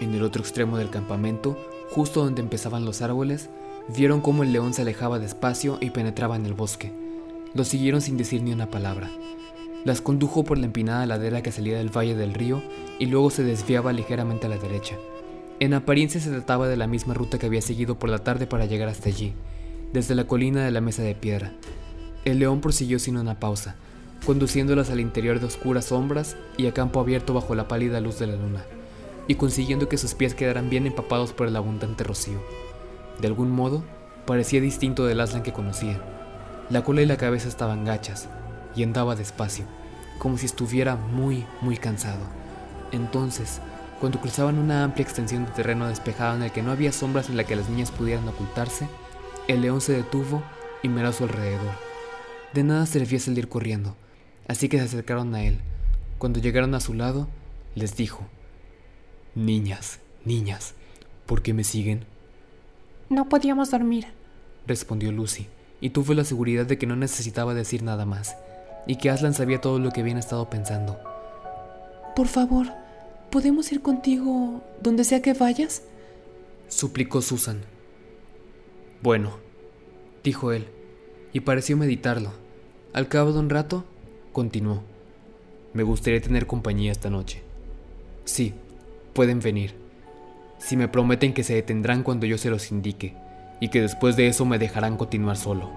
En 0.00 0.14
el 0.14 0.22
otro 0.22 0.42
extremo 0.42 0.78
del 0.78 0.90
campamento, 0.90 1.56
justo 1.94 2.24
donde 2.24 2.40
empezaban 2.40 2.86
los 2.86 3.02
árboles, 3.02 3.50
vieron 3.94 4.22
cómo 4.22 4.42
el 4.42 4.52
león 4.52 4.72
se 4.72 4.80
alejaba 4.80 5.18
despacio 5.18 5.76
y 5.80 5.90
penetraba 5.90 6.36
en 6.36 6.46
el 6.46 6.54
bosque. 6.54 6.90
Lo 7.52 7.64
siguieron 7.64 8.00
sin 8.00 8.16
decir 8.16 8.42
ni 8.42 8.50
una 8.52 8.70
palabra. 8.70 9.10
Las 9.84 10.00
condujo 10.00 10.42
por 10.42 10.56
la 10.56 10.64
empinada 10.64 11.04
ladera 11.04 11.42
que 11.42 11.52
salía 11.52 11.76
del 11.76 11.94
valle 11.94 12.14
del 12.14 12.32
río 12.32 12.62
y 12.98 13.06
luego 13.06 13.30
se 13.30 13.44
desviaba 13.44 13.92
ligeramente 13.92 14.46
a 14.46 14.48
la 14.48 14.56
derecha. 14.56 14.96
En 15.60 15.74
apariencia 15.74 16.18
se 16.18 16.30
trataba 16.30 16.66
de 16.66 16.78
la 16.78 16.86
misma 16.86 17.12
ruta 17.12 17.38
que 17.38 17.46
había 17.46 17.60
seguido 17.60 17.98
por 17.98 18.08
la 18.08 18.20
tarde 18.20 18.46
para 18.46 18.64
llegar 18.64 18.88
hasta 18.88 19.10
allí, 19.10 19.34
desde 19.92 20.14
la 20.14 20.24
colina 20.24 20.64
de 20.64 20.70
la 20.70 20.80
mesa 20.80 21.02
de 21.02 21.14
piedra. 21.14 21.52
El 22.24 22.38
león 22.38 22.62
prosiguió 22.62 22.98
sin 22.98 23.18
una 23.18 23.38
pausa, 23.38 23.76
conduciéndolas 24.24 24.88
al 24.88 25.00
interior 25.00 25.40
de 25.40 25.46
oscuras 25.46 25.86
sombras 25.86 26.36
y 26.56 26.68
a 26.68 26.72
campo 26.72 27.00
abierto 27.00 27.34
bajo 27.34 27.54
la 27.54 27.68
pálida 27.68 28.00
luz 28.00 28.18
de 28.18 28.28
la 28.28 28.36
luna, 28.36 28.64
y 29.28 29.36
consiguiendo 29.36 29.88
que 29.88 29.98
sus 29.98 30.14
pies 30.14 30.34
quedaran 30.34 30.70
bien 30.70 30.86
empapados 30.86 31.32
por 31.32 31.46
el 31.46 31.56
abundante 31.56 32.04
rocío. 32.04 32.40
De 33.20 33.28
algún 33.28 33.50
modo, 33.50 33.84
parecía 34.26 34.60
distinto 34.60 35.04
del 35.04 35.20
Aslan 35.20 35.42
que 35.42 35.52
conocía. 35.52 36.00
La 36.70 36.82
cola 36.82 37.02
y 37.02 37.06
la 37.06 37.16
cabeza 37.16 37.48
estaban 37.48 37.84
gachas, 37.84 38.28
y 38.74 38.82
andaba 38.82 39.16
despacio, 39.16 39.66
como 40.18 40.38
si 40.38 40.46
estuviera 40.46 40.96
muy, 40.96 41.44
muy 41.60 41.76
cansado. 41.76 42.24
Entonces, 42.92 43.60
cuando 44.00 44.20
cruzaban 44.20 44.58
una 44.58 44.84
amplia 44.84 45.04
extensión 45.04 45.44
de 45.44 45.52
terreno 45.52 45.88
despejado 45.88 46.36
en 46.36 46.42
el 46.42 46.52
que 46.52 46.62
no 46.62 46.72
había 46.72 46.92
sombras 46.92 47.28
en 47.28 47.36
la 47.36 47.44
que 47.44 47.56
las 47.56 47.68
niñas 47.68 47.90
pudieran 47.90 48.26
ocultarse, 48.28 48.88
el 49.48 49.62
león 49.62 49.80
se 49.80 49.92
detuvo 49.92 50.42
y 50.82 50.88
miró 50.88 51.08
a 51.08 51.12
su 51.12 51.24
alrededor. 51.24 51.72
De 52.52 52.64
nada 52.64 52.86
servía 52.86 53.20
salir 53.20 53.48
corriendo, 53.48 53.96
así 54.48 54.68
que 54.68 54.78
se 54.78 54.84
acercaron 54.84 55.34
a 55.34 55.44
él. 55.44 55.58
Cuando 56.18 56.40
llegaron 56.40 56.74
a 56.74 56.80
su 56.80 56.94
lado, 56.94 57.28
les 57.74 57.96
dijo, 57.96 58.26
Niñas, 59.34 59.98
niñas, 60.24 60.74
¿por 61.26 61.42
qué 61.42 61.54
me 61.54 61.64
siguen? 61.64 62.04
No 63.08 63.28
podíamos 63.28 63.70
dormir, 63.70 64.06
respondió 64.66 65.12
Lucy, 65.12 65.46
y 65.80 65.90
tuvo 65.90 66.14
la 66.14 66.24
seguridad 66.24 66.66
de 66.66 66.78
que 66.78 66.86
no 66.86 66.96
necesitaba 66.96 67.54
decir 67.54 67.82
nada 67.82 68.06
más, 68.06 68.36
y 68.86 68.96
que 68.96 69.10
Aslan 69.10 69.34
sabía 69.34 69.60
todo 69.60 69.78
lo 69.78 69.90
que 69.90 70.00
habían 70.00 70.18
estado 70.18 70.48
pensando. 70.50 70.98
Por 72.14 72.28
favor, 72.28 72.66
¿Podemos 73.32 73.72
ir 73.72 73.80
contigo 73.80 74.62
donde 74.82 75.04
sea 75.04 75.22
que 75.22 75.32
vayas? 75.32 75.84
suplicó 76.68 77.22
Susan. 77.22 77.62
Bueno, 79.02 79.38
dijo 80.22 80.52
él, 80.52 80.66
y 81.32 81.40
pareció 81.40 81.78
meditarlo. 81.78 82.30
Al 82.92 83.08
cabo 83.08 83.32
de 83.32 83.38
un 83.38 83.48
rato, 83.48 83.86
continuó. 84.34 84.82
Me 85.72 85.82
gustaría 85.82 86.20
tener 86.20 86.46
compañía 86.46 86.92
esta 86.92 87.08
noche. 87.08 87.42
Sí, 88.26 88.52
pueden 89.12 89.40
venir. 89.40 89.74
Si 90.58 90.76
me 90.76 90.88
prometen 90.88 91.34
que 91.34 91.44
se 91.44 91.54
detendrán 91.54 92.02
cuando 92.02 92.26
yo 92.26 92.38
se 92.38 92.50
los 92.50 92.70
indique, 92.70 93.16
y 93.60 93.68
que 93.68 93.80
después 93.80 94.16
de 94.16 94.26
eso 94.26 94.44
me 94.44 94.58
dejarán 94.58 94.96
continuar 94.96 95.36
solo. 95.36 95.70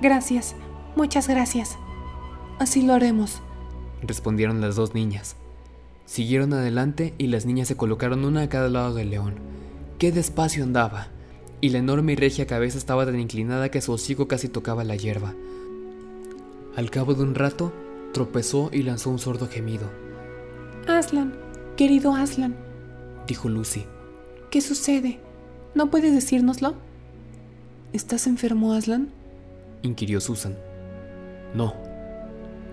Gracias, 0.00 0.54
muchas 0.96 1.28
gracias. 1.28 1.76
Así 2.58 2.82
lo 2.82 2.94
haremos, 2.94 3.42
respondieron 4.02 4.60
las 4.60 4.76
dos 4.76 4.94
niñas. 4.94 5.36
Siguieron 6.04 6.52
adelante 6.52 7.14
y 7.18 7.26
las 7.26 7.46
niñas 7.46 7.68
se 7.68 7.76
colocaron 7.76 8.24
una 8.24 8.42
a 8.42 8.48
cada 8.48 8.68
lado 8.68 8.94
del 8.94 9.10
león. 9.10 9.34
¡Qué 9.98 10.12
despacio 10.12 10.62
andaba! 10.62 11.08
Y 11.60 11.70
la 11.70 11.78
enorme 11.78 12.12
y 12.12 12.16
regia 12.16 12.46
cabeza 12.46 12.78
estaba 12.78 13.06
tan 13.06 13.18
inclinada 13.18 13.70
que 13.70 13.80
su 13.80 13.92
hocico 13.92 14.28
casi 14.28 14.48
tocaba 14.48 14.84
la 14.84 14.94
hierba. 14.94 15.34
Al 16.76 16.90
cabo 16.90 17.14
de 17.14 17.22
un 17.22 17.34
rato, 17.34 17.72
tropezó 18.12 18.70
y 18.72 18.82
lanzó 18.82 19.10
un 19.10 19.18
sordo 19.18 19.48
gemido. 19.48 19.90
Aslan, 20.86 21.34
querido 21.76 22.14
Aslan, 22.14 22.56
dijo 23.26 23.48
Lucy. 23.48 23.84
¿Qué 24.50 24.60
sucede? 24.60 25.20
¿No 25.74 25.90
puedes 25.90 26.14
decírnoslo? 26.14 26.74
¿Estás 27.92 28.26
enfermo, 28.26 28.72
Aslan? 28.72 29.10
inquirió 29.82 30.20
Susan. 30.20 30.56
No, 31.54 31.74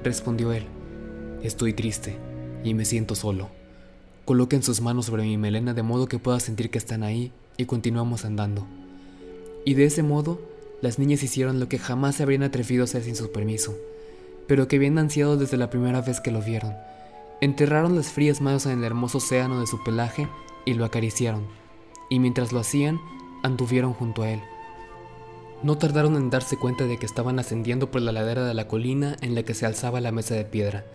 respondió 0.04 0.52
él. 0.54 0.64
Estoy 1.44 1.74
triste 1.74 2.18
y 2.64 2.74
me 2.74 2.86
siento 2.86 3.16
solo. 3.16 3.50
Coloquen 4.26 4.64
sus 4.64 4.80
manos 4.80 5.06
sobre 5.08 5.24
mi 5.24 5.38
melena 5.38 5.74
de 5.74 5.84
modo 5.84 6.08
que 6.08 6.20
pueda 6.20 6.40
sentir 6.40 6.70
que 6.70 6.78
están 6.78 7.04
ahí 7.04 7.32
y 7.58 7.66
continuamos 7.66 8.24
andando. 8.24 8.66
Y 9.66 9.74
de 9.74 9.86
ese 9.86 10.02
modo, 10.02 10.40
las 10.82 10.98
niñas 10.98 11.24
hicieron 11.24 11.60
lo 11.60 11.68
que 11.68 11.78
jamás 11.80 12.16
se 12.16 12.24
habrían 12.24 12.44
atrevido 12.44 12.84
a 12.84 12.86
hacer 12.86 13.04
sin 13.04 13.16
su 13.16 13.32
permiso. 13.32 13.76
pero 14.46 14.68
que 14.68 14.76
habían 14.76 14.98
ansiado 14.98 15.38
desde 15.38 15.56
la 15.56 15.70
primera 15.70 16.02
vez 16.02 16.20
que 16.20 16.30
lo 16.30 16.42
vieron. 16.42 16.74
Enterraron 17.42 17.96
las 17.96 18.08
frías 18.08 18.42
manos 18.42 18.66
en 18.66 18.80
el 18.80 18.84
hermoso 18.84 19.18
océano 19.18 19.60
de 19.60 19.68
su 19.68 19.84
pelaje 19.84 20.28
y 20.66 20.76
lo 20.76 20.86
acariciaron, 20.86 21.46
y 22.10 22.20
mientras 22.20 22.54
lo 22.54 22.60
hacían, 22.60 23.00
anduvieron 23.44 23.94
junto 23.94 24.24
a 24.24 24.30
él. 24.30 24.42
No 25.62 25.78
tardaron 25.78 26.16
en 26.16 26.30
darse 26.30 26.58
cuenta 26.58 26.86
de 26.86 26.98
que 26.98 27.06
estaban 27.06 27.40
ascendiendo 27.40 27.90
por 27.92 28.02
la 28.02 28.12
ladera 28.12 28.46
de 28.46 28.54
la 28.54 28.68
colina 28.68 29.16
en 29.22 29.36
la 29.36 29.44
que 29.44 29.54
se 29.54 29.66
alzaba 29.66 30.02
la 30.02 30.12
mesa 30.12 30.36
de 30.36 30.46
piedra. 30.46 30.86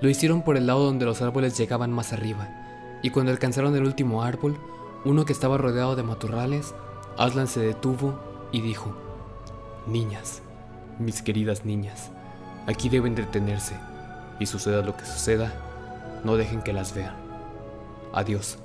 Lo 0.00 0.08
hicieron 0.08 0.42
por 0.42 0.56
el 0.56 0.66
lado 0.66 0.84
donde 0.84 1.04
los 1.04 1.22
árboles 1.22 1.56
llegaban 1.56 1.92
más 1.92 2.12
arriba, 2.12 2.48
y 3.02 3.10
cuando 3.10 3.32
alcanzaron 3.32 3.76
el 3.76 3.84
último 3.84 4.22
árbol, 4.22 4.58
uno 5.04 5.24
que 5.24 5.32
estaba 5.32 5.58
rodeado 5.58 5.96
de 5.96 6.02
matorrales, 6.02 6.74
Aslan 7.16 7.48
se 7.48 7.60
detuvo 7.60 8.18
y 8.52 8.60
dijo, 8.60 8.94
Niñas, 9.86 10.42
mis 10.98 11.22
queridas 11.22 11.64
niñas, 11.64 12.10
aquí 12.66 12.88
deben 12.88 13.14
detenerse, 13.14 13.74
y 14.38 14.46
suceda 14.46 14.82
lo 14.82 14.96
que 14.96 15.04
suceda, 15.04 15.69
no 16.24 16.36
dejen 16.36 16.62
que 16.62 16.72
las 16.72 16.94
vean. 16.94 17.14
Adiós. 18.12 18.58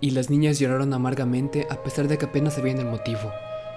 Y 0.00 0.10
las 0.10 0.30
niñas 0.30 0.58
lloraron 0.58 0.92
amargamente 0.94 1.66
a 1.70 1.82
pesar 1.82 2.08
de 2.08 2.18
que 2.18 2.26
apenas 2.26 2.54
sabían 2.54 2.78
el 2.78 2.86
motivo, 2.86 3.32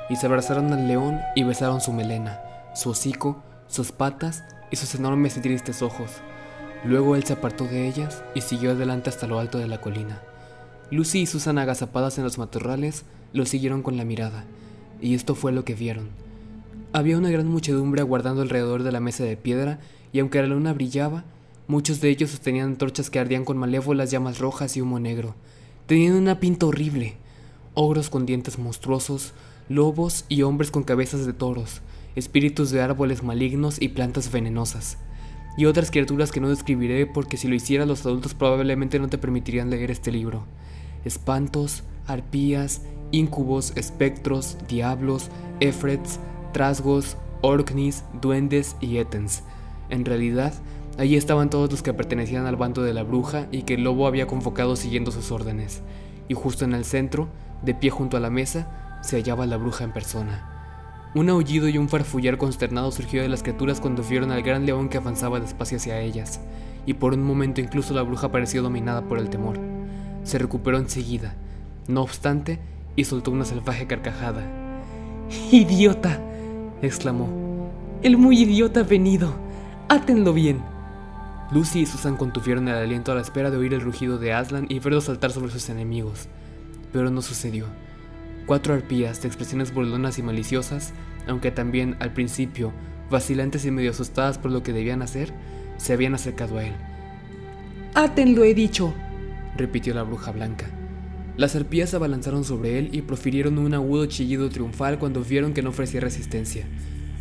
y 0.09 0.15
se 0.15 0.25
abrazaron 0.25 0.71
al 0.73 0.87
león 0.87 1.19
y 1.35 1.43
besaron 1.43 1.81
su 1.81 1.93
melena, 1.93 2.41
su 2.75 2.89
hocico, 2.89 3.41
sus 3.67 3.91
patas 3.91 4.43
y 4.69 4.75
sus 4.75 4.93
enormes 4.95 5.37
y 5.37 5.41
tristes 5.41 5.81
ojos. 5.81 6.11
Luego 6.83 7.15
él 7.15 7.23
se 7.23 7.33
apartó 7.33 7.65
de 7.65 7.87
ellas 7.87 8.23
y 8.35 8.41
siguió 8.41 8.71
adelante 8.71 9.09
hasta 9.09 9.27
lo 9.27 9.39
alto 9.39 9.57
de 9.57 9.67
la 9.67 9.79
colina. 9.79 10.21
Lucy 10.89 11.21
y 11.21 11.25
Susan 11.25 11.57
agazapadas 11.57 12.17
en 12.17 12.23
los 12.23 12.37
matorrales 12.37 13.05
lo 13.33 13.45
siguieron 13.45 13.81
con 13.81 13.97
la 13.97 14.03
mirada, 14.03 14.43
y 14.99 15.15
esto 15.15 15.35
fue 15.35 15.51
lo 15.51 15.63
que 15.63 15.73
vieron. 15.73 16.09
Había 16.91 17.17
una 17.17 17.29
gran 17.29 17.47
muchedumbre 17.47 18.01
aguardando 18.01 18.41
alrededor 18.41 18.83
de 18.83 18.91
la 18.91 18.99
mesa 18.99 19.23
de 19.23 19.37
piedra, 19.37 19.79
y 20.11 20.19
aunque 20.19 20.41
la 20.41 20.47
luna 20.47 20.73
brillaba, 20.73 21.23
muchos 21.71 22.01
de 22.01 22.09
ellos 22.09 22.31
sostenían 22.31 22.71
antorchas 22.71 23.09
que 23.09 23.17
ardían 23.17 23.45
con 23.45 23.57
malévolas 23.57 24.11
llamas 24.11 24.39
rojas 24.39 24.75
y 24.75 24.81
humo 24.81 24.99
negro. 24.99 25.35
Tenían 25.85 26.15
una 26.15 26.41
pinta 26.41 26.65
horrible, 26.65 27.15
ogros 27.75 28.09
con 28.09 28.25
dientes 28.25 28.59
monstruosos, 28.59 29.31
lobos 29.69 30.25
y 30.27 30.41
hombres 30.41 30.69
con 30.69 30.83
cabezas 30.83 31.25
de 31.25 31.31
toros, 31.31 31.81
espíritus 32.17 32.71
de 32.71 32.81
árboles 32.81 33.23
malignos 33.23 33.81
y 33.81 33.87
plantas 33.87 34.29
venenosas, 34.33 34.97
y 35.55 35.63
otras 35.63 35.91
criaturas 35.91 36.33
que 36.33 36.41
no 36.41 36.49
describiré 36.49 37.05
porque 37.05 37.37
si 37.37 37.47
lo 37.47 37.55
hiciera 37.55 37.85
los 37.85 38.05
adultos 38.05 38.33
probablemente 38.33 38.99
no 38.99 39.07
te 39.07 39.17
permitirían 39.17 39.69
leer 39.69 39.91
este 39.91 40.11
libro. 40.11 40.43
Espantos, 41.05 41.83
arpías, 42.05 42.81
incubos, 43.11 43.71
espectros, 43.77 44.57
diablos, 44.67 45.29
efrets, 45.61 46.19
trasgos, 46.51 47.15
orknis, 47.41 48.03
duendes 48.21 48.75
y 48.81 48.97
etens. 48.97 49.43
En 49.89 50.03
realidad, 50.03 50.53
allí 50.97 51.15
estaban 51.15 51.49
todos 51.49 51.71
los 51.71 51.81
que 51.81 51.93
pertenecían 51.93 52.45
al 52.45 52.55
bando 52.55 52.83
de 52.83 52.93
la 52.93 53.03
bruja 53.03 53.47
y 53.51 53.63
que 53.63 53.75
el 53.75 53.83
lobo 53.83 54.07
había 54.07 54.27
convocado 54.27 54.75
siguiendo 54.75 55.11
sus 55.11 55.31
órdenes. 55.31 55.81
Y 56.27 56.33
justo 56.33 56.65
en 56.65 56.73
el 56.73 56.85
centro, 56.85 57.27
de 57.63 57.73
pie 57.73 57.89
junto 57.89 58.17
a 58.17 58.19
la 58.19 58.29
mesa, 58.29 58.99
se 59.01 59.17
hallaba 59.17 59.45
la 59.45 59.57
bruja 59.57 59.83
en 59.83 59.93
persona. 59.93 60.47
Un 61.13 61.29
aullido 61.29 61.67
y 61.67 61.77
un 61.77 61.89
farfullar 61.89 62.37
consternado 62.37 62.91
surgió 62.91 63.21
de 63.21 63.27
las 63.27 63.43
criaturas 63.43 63.81
cuando 63.81 64.01
vieron 64.03 64.31
al 64.31 64.43
gran 64.43 64.65
león 64.65 64.87
que 64.87 64.97
avanzaba 64.97 65.41
despacio 65.41 65.77
hacia 65.77 65.99
ellas, 65.99 66.39
y 66.85 66.93
por 66.93 67.13
un 67.13 67.23
momento 67.23 67.59
incluso 67.59 67.93
la 67.93 68.01
bruja 68.01 68.31
pareció 68.31 68.61
dominada 68.61 69.01
por 69.01 69.17
el 69.17 69.29
temor. 69.29 69.59
Se 70.23 70.37
recuperó 70.37 70.77
enseguida, 70.77 71.35
no 71.87 72.01
obstante, 72.01 72.59
y 72.95 73.03
soltó 73.03 73.31
una 73.31 73.45
salvaje 73.45 73.87
carcajada. 73.87 74.43
¡Idiota! 75.51 76.19
exclamó. 76.81 77.27
El 78.03 78.17
muy 78.17 78.41
idiota 78.41 78.79
ha 78.79 78.83
venido. 78.83 79.33
Átenlo 79.89 80.33
bien. 80.33 80.61
Lucy 81.51 81.81
y 81.81 81.85
Susan 81.85 82.15
contuvieron 82.15 82.69
el 82.69 82.75
aliento 82.75 83.11
a 83.11 83.15
la 83.15 83.21
espera 83.21 83.51
de 83.51 83.57
oír 83.57 83.73
el 83.73 83.81
rugido 83.81 84.17
de 84.17 84.31
Aslan 84.31 84.67
y 84.69 84.79
verlo 84.79 85.01
saltar 85.01 85.31
sobre 85.31 85.51
sus 85.51 85.69
enemigos. 85.69 86.29
Pero 86.93 87.11
no 87.11 87.21
sucedió. 87.21 87.65
Cuatro 88.45 88.73
arpías 88.73 89.21
de 89.21 89.27
expresiones 89.27 89.73
burlonas 89.73 90.17
y 90.17 90.23
maliciosas, 90.23 90.93
aunque 91.27 91.51
también 91.51 91.97
al 91.99 92.13
principio 92.13 92.71
vacilantes 93.09 93.65
y 93.65 93.71
medio 93.71 93.91
asustadas 93.91 94.37
por 94.37 94.51
lo 94.51 94.63
que 94.63 94.71
debían 94.71 95.01
hacer, 95.01 95.33
se 95.75 95.91
habían 95.91 96.13
acercado 96.13 96.57
a 96.57 96.63
él. 96.63 96.73
Átenlo, 97.95 98.45
he 98.45 98.53
dicho, 98.53 98.93
repitió 99.57 99.93
la 99.93 100.03
bruja 100.03 100.31
blanca. 100.31 100.67
Las 101.35 101.57
arpías 101.57 101.89
se 101.89 101.97
abalanzaron 101.97 102.45
sobre 102.45 102.79
él 102.79 102.89
y 102.93 103.01
profirieron 103.01 103.57
un 103.57 103.73
agudo 103.73 104.05
chillido 104.05 104.49
triunfal 104.49 104.99
cuando 104.99 105.21
vieron 105.21 105.53
que 105.53 105.61
no 105.61 105.71
ofrecía 105.71 105.99
resistencia. 105.99 106.65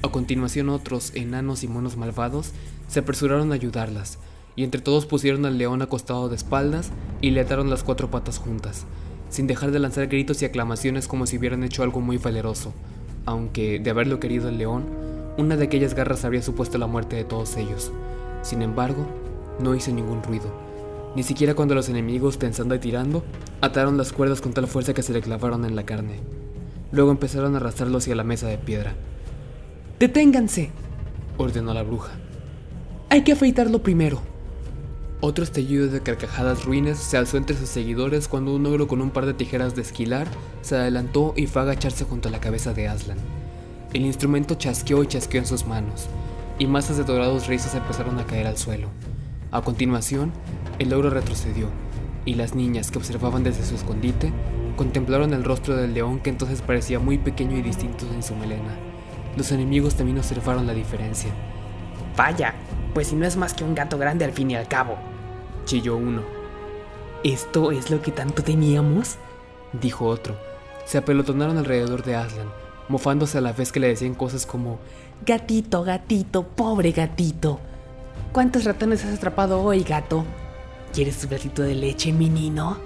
A 0.03 0.09
continuación 0.09 0.71
otros, 0.71 1.13
enanos 1.15 1.63
y 1.63 1.69
monos 1.69 1.97
malvados, 1.97 2.53
se 2.89 3.01
apresuraron 3.01 3.53
a 3.53 3.55
ayudarlas, 3.55 4.19
y 4.57 4.65
entre 4.65 4.81
todos 4.81 5.05
pusieron 5.05 5.45
al 5.45 5.59
león 5.59 5.83
acostado 5.83 6.29
de 6.29 6.37
espaldas 6.37 6.91
y 7.21 7.31
le 7.31 7.41
ataron 7.41 7.69
las 7.69 7.83
cuatro 7.83 8.11
patas 8.11 8.39
juntas, 8.39 8.87
sin 9.29 9.47
dejar 9.47 9.71
de 9.73 9.79
lanzar 9.79 10.07
gritos 10.07 10.41
y 10.41 10.47
aclamaciones 10.47 11.07
como 11.07 11.27
si 11.27 11.37
hubieran 11.37 11.65
hecho 11.65 11.83
algo 11.83 12.01
muy 12.01 12.17
valeroso, 12.17 12.73
aunque, 13.27 13.79
de 13.79 13.91
haberlo 13.91 14.21
querido 14.21 14.49
el 14.49 14.59
león, 14.59 14.87
una 15.37 15.57
de 15.57 15.65
aquellas 15.65 15.95
garras 15.95 16.25
habría 16.25 16.43
supuesto 16.43 16.79
la 16.79 16.87
muerte 16.87 17.17
de 17.17 17.25
todos 17.25 17.57
ellos. 17.57 17.93
Sin 18.43 18.63
embargo, 18.63 19.07
no 19.59 19.75
hizo 19.75 19.93
ningún 19.93 20.23
ruido, 20.23 20.51
ni 21.15 21.23
siquiera 21.25 21.55
cuando 21.55 21.75
los 21.75 21.89
enemigos, 21.89 22.39
pensando 22.39 22.75
y 22.75 22.79
tirando, 22.79 23.23
ataron 23.61 23.99
las 23.99 24.13
cuerdas 24.13 24.41
con 24.41 24.53
tal 24.53 24.67
fuerza 24.67 24.95
que 24.95 25.03
se 25.03 25.13
le 25.13 25.21
clavaron 25.21 25.65
en 25.65 25.77
la 25.77 25.85
carne. 25.85 26.21
Luego 26.93 27.11
empezaron 27.11 27.55
a 27.55 27.59
arrastrarlo 27.59 27.99
hacia 27.99 28.15
la 28.15 28.25
mesa 28.25 28.47
de 28.47 28.59
piedra. 28.59 28.95
¡Deténganse! 30.01 30.71
ordenó 31.37 31.75
la 31.75 31.83
bruja. 31.83 32.13
Hay 33.11 33.23
que 33.23 33.33
afeitarlo 33.33 33.83
primero. 33.83 34.23
Otro 35.21 35.45
estallido 35.45 35.89
de 35.89 36.01
carcajadas 36.01 36.65
ruines 36.65 36.97
se 36.97 37.19
alzó 37.19 37.37
entre 37.37 37.55
sus 37.55 37.69
seguidores 37.69 38.27
cuando 38.27 38.55
un 38.55 38.65
ogro 38.65 38.89
con 38.89 39.03
un 39.03 39.11
par 39.11 39.27
de 39.27 39.35
tijeras 39.35 39.77
de 39.77 39.83
esquilar 39.83 40.27
se 40.63 40.77
adelantó 40.77 41.35
y 41.37 41.49
fue 41.49 41.61
a 41.61 41.65
agacharse 41.67 42.07
junto 42.07 42.29
a 42.29 42.33
la 42.33 42.41
cabeza 42.41 42.73
de 42.73 42.89
Aslan. 42.89 43.19
El 43.93 44.07
instrumento 44.07 44.55
chasqueó 44.55 45.03
y 45.03 45.07
chasqueó 45.07 45.43
en 45.43 45.47
sus 45.47 45.67
manos, 45.67 46.07
y 46.59 46.67
masas 46.67 46.97
de 46.97 47.05
dorados 47.05 47.47
rizos 47.47 47.75
empezaron 47.75 48.19
a 48.19 48.27
caer 48.27 48.47
al 48.47 48.57
suelo. 48.57 48.89
A 49.51 49.61
continuación, 49.61 50.33
el 50.79 50.95
ogro 50.95 51.11
retrocedió, 51.11 51.69
y 52.25 52.37
las 52.37 52.55
niñas 52.55 52.91
que 52.91 52.97
observaban 52.97 53.45
desde 53.45 53.67
su 53.67 53.75
escondite 53.75 54.33
contemplaron 54.79 55.35
el 55.35 55.45
rostro 55.45 55.77
del 55.77 55.93
león 55.93 56.21
que 56.21 56.31
entonces 56.31 56.63
parecía 56.63 56.99
muy 56.99 57.19
pequeño 57.19 57.59
y 57.59 57.63
distinto 57.63 58.07
en 58.15 58.23
su 58.23 58.35
melena. 58.35 58.79
Los 59.37 59.53
enemigos 59.53 59.95
también 59.95 60.19
observaron 60.19 60.67
la 60.67 60.75
diferencia. 60.75 61.31
Vaya, 62.17 62.55
pues 62.95 63.09
si 63.09 63.17
no 63.17 63.27
es 63.27 63.37
más 63.37 63.55
que 63.55 63.65
un 63.65 63.75
gato 63.75 63.99
grande 63.99 64.25
al 64.25 64.33
fin 64.33 64.51
y 64.51 64.57
al 64.57 64.69
cabo, 64.69 64.97
chilló 65.65 65.97
uno. 65.97 66.23
¿Esto 67.23 67.71
es 67.71 67.91
lo 67.91 68.03
que 68.03 68.11
tanto 68.11 68.43
temíamos? 68.43 69.17
dijo 69.73 70.07
otro. 70.07 70.37
Se 70.85 70.99
apelotonaron 70.99 71.59
alrededor 71.59 72.03
de 72.03 72.17
Aslan, 72.17 72.49
mofándose 72.89 73.39
a 73.39 73.41
la 73.41 73.53
vez 73.53 73.71
que 73.71 73.81
le 73.81 73.89
decían 73.89 74.15
cosas 74.15 74.47
como 74.47 74.79
Gatito, 75.25 75.85
gatito, 75.85 76.43
pobre 76.45 76.93
gatito. 76.93 77.61
¿Cuántos 78.33 78.65
ratones 78.65 79.05
has 79.05 79.19
atrapado 79.19 79.63
hoy, 79.63 79.83
gato? 79.83 80.25
¿Quieres 80.93 81.19
tu 81.19 81.29
platito 81.29 81.63
de 81.63 81.75
leche, 81.75 82.13
mi 82.13 82.29
nino? 82.29 82.79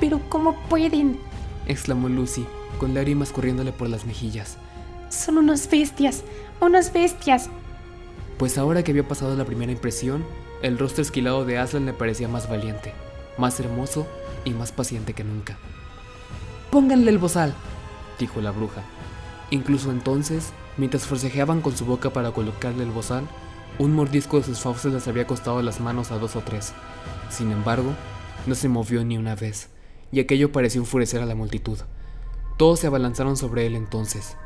Pero 0.00 0.20
¿cómo 0.28 0.56
pueden? 0.68 1.18
exclamó 1.66 2.08
Lucy, 2.08 2.44
con 2.78 2.94
lágrimas 2.94 3.32
corriéndole 3.32 3.72
por 3.72 3.88
las 3.88 4.04
mejillas. 4.04 4.58
Son 5.08 5.38
unas 5.38 5.68
bestias, 5.70 6.24
unas 6.60 6.92
bestias. 6.92 7.48
Pues 8.38 8.58
ahora 8.58 8.82
que 8.82 8.90
había 8.90 9.06
pasado 9.06 9.36
la 9.36 9.44
primera 9.44 9.72
impresión, 9.72 10.24
el 10.62 10.78
rostro 10.78 11.02
esquilado 11.02 11.44
de 11.44 11.58
Aslan 11.58 11.86
le 11.86 11.92
parecía 11.92 12.28
más 12.28 12.48
valiente, 12.48 12.92
más 13.38 13.58
hermoso 13.60 14.06
y 14.44 14.50
más 14.50 14.72
paciente 14.72 15.12
que 15.12 15.24
nunca. 15.24 15.58
Pónganle 16.70 17.10
el 17.10 17.18
bozal, 17.18 17.54
dijo 18.18 18.40
la 18.40 18.50
bruja. 18.50 18.82
Incluso 19.50 19.90
entonces, 19.90 20.52
mientras 20.76 21.06
forcejeaban 21.06 21.60
con 21.60 21.76
su 21.76 21.86
boca 21.86 22.10
para 22.10 22.32
colocarle 22.32 22.84
el 22.84 22.90
bozal, 22.90 23.26
un 23.78 23.92
mordisco 23.94 24.38
de 24.38 24.44
sus 24.44 24.60
fauces 24.60 24.92
les 24.92 25.06
había 25.06 25.26
costado 25.26 25.62
las 25.62 25.80
manos 25.80 26.10
a 26.10 26.18
dos 26.18 26.36
o 26.36 26.40
tres. 26.40 26.72
Sin 27.30 27.52
embargo, 27.52 27.92
no 28.46 28.54
se 28.54 28.68
movió 28.68 29.04
ni 29.04 29.18
una 29.18 29.34
vez, 29.34 29.68
y 30.10 30.20
aquello 30.20 30.52
pareció 30.52 30.80
enfurecer 30.80 31.22
a 31.22 31.26
la 31.26 31.34
multitud. 31.34 31.78
Todos 32.56 32.80
se 32.80 32.86
abalanzaron 32.86 33.36
sobre 33.36 33.66
él 33.66 33.76
entonces. 33.76 34.36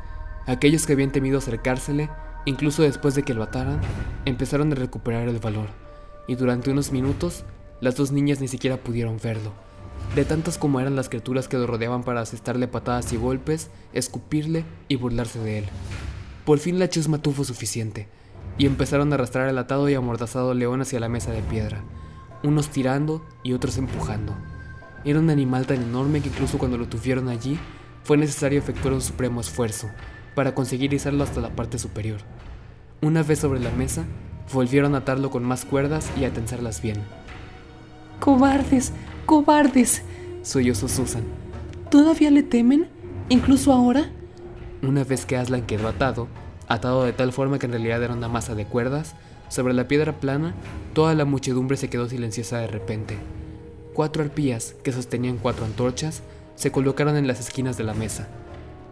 Aquellos 0.47 0.87
que 0.87 0.93
habían 0.93 1.11
temido 1.11 1.37
acercársele, 1.37 2.09
incluso 2.45 2.81
después 2.81 3.13
de 3.13 3.23
que 3.23 3.35
lo 3.35 3.43
ataran, 3.43 3.79
empezaron 4.25 4.71
a 4.71 4.75
recuperar 4.75 5.27
el 5.27 5.39
valor, 5.39 5.69
y 6.27 6.35
durante 6.35 6.71
unos 6.71 6.91
minutos 6.91 7.43
las 7.79 7.95
dos 7.95 8.11
niñas 8.11 8.41
ni 8.41 8.47
siquiera 8.47 8.77
pudieron 8.77 9.17
verlo. 9.21 9.51
De 10.15 10.25
tantas 10.25 10.57
como 10.57 10.79
eran 10.79 10.95
las 10.95 11.09
criaturas 11.09 11.47
que 11.47 11.57
lo 11.57 11.67
rodeaban 11.67 12.03
para 12.03 12.21
asestarle 12.21 12.67
patadas 12.67 13.13
y 13.13 13.17
golpes, 13.17 13.69
escupirle 13.93 14.65
y 14.87 14.95
burlarse 14.95 15.39
de 15.39 15.59
él. 15.59 15.65
Por 16.43 16.57
fin 16.57 16.79
la 16.79 16.89
chusma 16.89 17.21
tuvo 17.21 17.43
suficiente, 17.43 18.07
y 18.57 18.65
empezaron 18.65 19.11
a 19.11 19.15
arrastrar 19.15 19.47
al 19.47 19.57
atado 19.59 19.89
y 19.89 19.93
amordazado 19.93 20.55
león 20.55 20.81
hacia 20.81 20.99
la 20.99 21.07
mesa 21.07 21.31
de 21.31 21.43
piedra, 21.43 21.83
unos 22.41 22.69
tirando 22.69 23.23
y 23.43 23.53
otros 23.53 23.77
empujando. 23.77 24.35
Era 25.05 25.19
un 25.19 25.29
animal 25.29 25.67
tan 25.67 25.83
enorme 25.83 26.19
que 26.21 26.29
incluso 26.29 26.57
cuando 26.57 26.79
lo 26.79 26.87
tuvieron 26.87 27.29
allí, 27.29 27.59
fue 28.03 28.17
necesario 28.17 28.57
efectuar 28.57 28.95
un 28.95 29.01
supremo 29.01 29.39
esfuerzo 29.39 29.87
para 30.35 30.55
conseguir 30.55 30.93
izarlo 30.93 31.23
hasta 31.23 31.41
la 31.41 31.49
parte 31.49 31.77
superior. 31.77 32.19
Una 33.01 33.23
vez 33.23 33.39
sobre 33.39 33.59
la 33.59 33.71
mesa, 33.71 34.05
volvieron 34.53 34.95
a 34.95 34.99
atarlo 34.99 35.29
con 35.29 35.43
más 35.43 35.65
cuerdas 35.65 36.11
y 36.19 36.25
a 36.25 36.33
tensarlas 36.33 36.81
bien. 36.81 36.97
Cobardes, 38.19 38.93
cobardes, 39.25 40.03
sollozó 40.43 40.87
Susan. 40.87 41.23
¿Todavía 41.89 42.31
le 42.31 42.43
temen? 42.43 42.87
¿Incluso 43.29 43.73
ahora? 43.73 44.11
Una 44.81 45.03
vez 45.03 45.25
que 45.25 45.37
Aslan 45.37 45.65
quedó 45.65 45.87
atado, 45.87 46.27
atado 46.67 47.03
de 47.03 47.13
tal 47.13 47.33
forma 47.33 47.59
que 47.59 47.65
en 47.65 47.73
realidad 47.73 48.03
era 48.03 48.13
una 48.13 48.27
masa 48.27 48.55
de 48.55 48.65
cuerdas, 48.65 49.15
sobre 49.49 49.73
la 49.73 49.87
piedra 49.87 50.13
plana, 50.19 50.53
toda 50.93 51.13
la 51.13 51.25
muchedumbre 51.25 51.75
se 51.75 51.89
quedó 51.89 52.07
silenciosa 52.07 52.59
de 52.59 52.67
repente. 52.67 53.17
Cuatro 53.93 54.23
arpías, 54.23 54.75
que 54.83 54.93
sostenían 54.93 55.37
cuatro 55.37 55.65
antorchas, 55.65 56.23
se 56.55 56.71
colocaron 56.71 57.17
en 57.17 57.27
las 57.27 57.39
esquinas 57.39 57.77
de 57.77 57.83
la 57.83 57.93
mesa. 57.93 58.29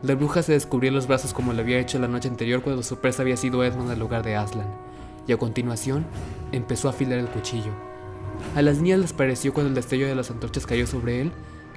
La 0.01 0.15
bruja 0.15 0.41
se 0.43 0.53
descubrió 0.53 0.91
los 0.91 1.07
brazos 1.07 1.33
como 1.33 1.51
lo 1.51 1.59
había 1.59 1.77
hecho 1.77 1.99
la 1.99 2.07
noche 2.07 2.29
anterior 2.29 2.61
cuando 2.61 2.83
su 2.83 2.99
presa 2.99 3.21
había 3.21 3.35
sido 3.35 3.65
Edmund 3.65 3.91
al 3.91 3.99
lugar 3.99 4.23
de 4.23 4.37
Aslan, 4.37 4.69
y 5.27 5.33
a 5.33 5.37
continuación 5.37 6.05
empezó 6.53 6.87
a 6.87 6.91
afilar 6.91 7.19
el 7.19 7.27
cuchillo. 7.27 7.73
A 8.55 8.61
las 8.61 8.77
niñas 8.77 8.99
les 8.99 9.11
pareció 9.11 9.53
cuando 9.53 9.67
el 9.67 9.75
destello 9.75 10.07
de 10.07 10.15
las 10.15 10.31
antorchas 10.31 10.65
cayó 10.65 10.87
sobre 10.87 11.19
él 11.19 11.33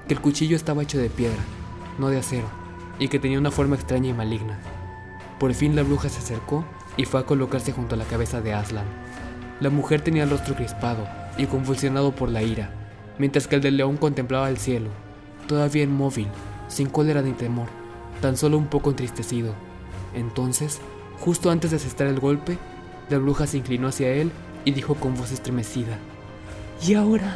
que 0.07 0.13
el 0.13 0.21
cuchillo 0.21 0.55
estaba 0.55 0.83
hecho 0.83 0.99
de 0.99 1.09
piedra, 1.09 1.43
no 1.99 2.07
de 2.07 2.19
acero, 2.19 2.47
y 2.97 3.09
que 3.09 3.19
tenía 3.19 3.39
una 3.39 3.51
forma 3.51 3.75
extraña 3.75 4.11
y 4.11 4.13
maligna. 4.13 4.57
Por 5.37 5.53
fin 5.53 5.75
la 5.75 5.83
bruja 5.83 6.07
se 6.07 6.19
acercó 6.19 6.63
y 6.95 7.03
fue 7.03 7.19
a 7.19 7.25
colocarse 7.25 7.73
junto 7.73 7.95
a 7.95 7.97
la 7.97 8.05
cabeza 8.05 8.39
de 8.39 8.53
Aslan. 8.53 8.85
La 9.59 9.69
mujer 9.69 9.99
tenía 9.99 10.23
el 10.23 10.29
rostro 10.29 10.55
crispado 10.55 11.05
y 11.37 11.45
convulsionado 11.47 12.15
por 12.15 12.29
la 12.29 12.41
ira, 12.41 12.71
mientras 13.17 13.49
que 13.49 13.55
el 13.55 13.61
del 13.61 13.75
león 13.75 13.97
contemplaba 13.97 14.49
el 14.49 14.59
cielo, 14.59 14.91
todavía 15.45 15.83
inmóvil, 15.83 16.29
sin 16.69 16.87
cólera 16.87 17.21
ni 17.21 17.33
temor 17.33 17.82
tan 18.23 18.37
solo 18.37 18.57
un 18.57 18.67
poco 18.67 18.89
entristecido. 18.89 19.53
Entonces, 20.15 20.79
justo 21.19 21.51
antes 21.51 21.71
de 21.71 21.75
asestar 21.75 22.07
el 22.07 22.21
golpe, 22.21 22.57
la 23.09 23.17
bruja 23.17 23.47
se 23.47 23.57
inclinó 23.57 23.89
hacia 23.89 24.13
él 24.13 24.31
y 24.63 24.71
dijo 24.71 24.95
con 24.95 25.13
voz 25.13 25.33
estremecida: 25.33 25.97
¿Y 26.87 26.93
ahora? 26.93 27.35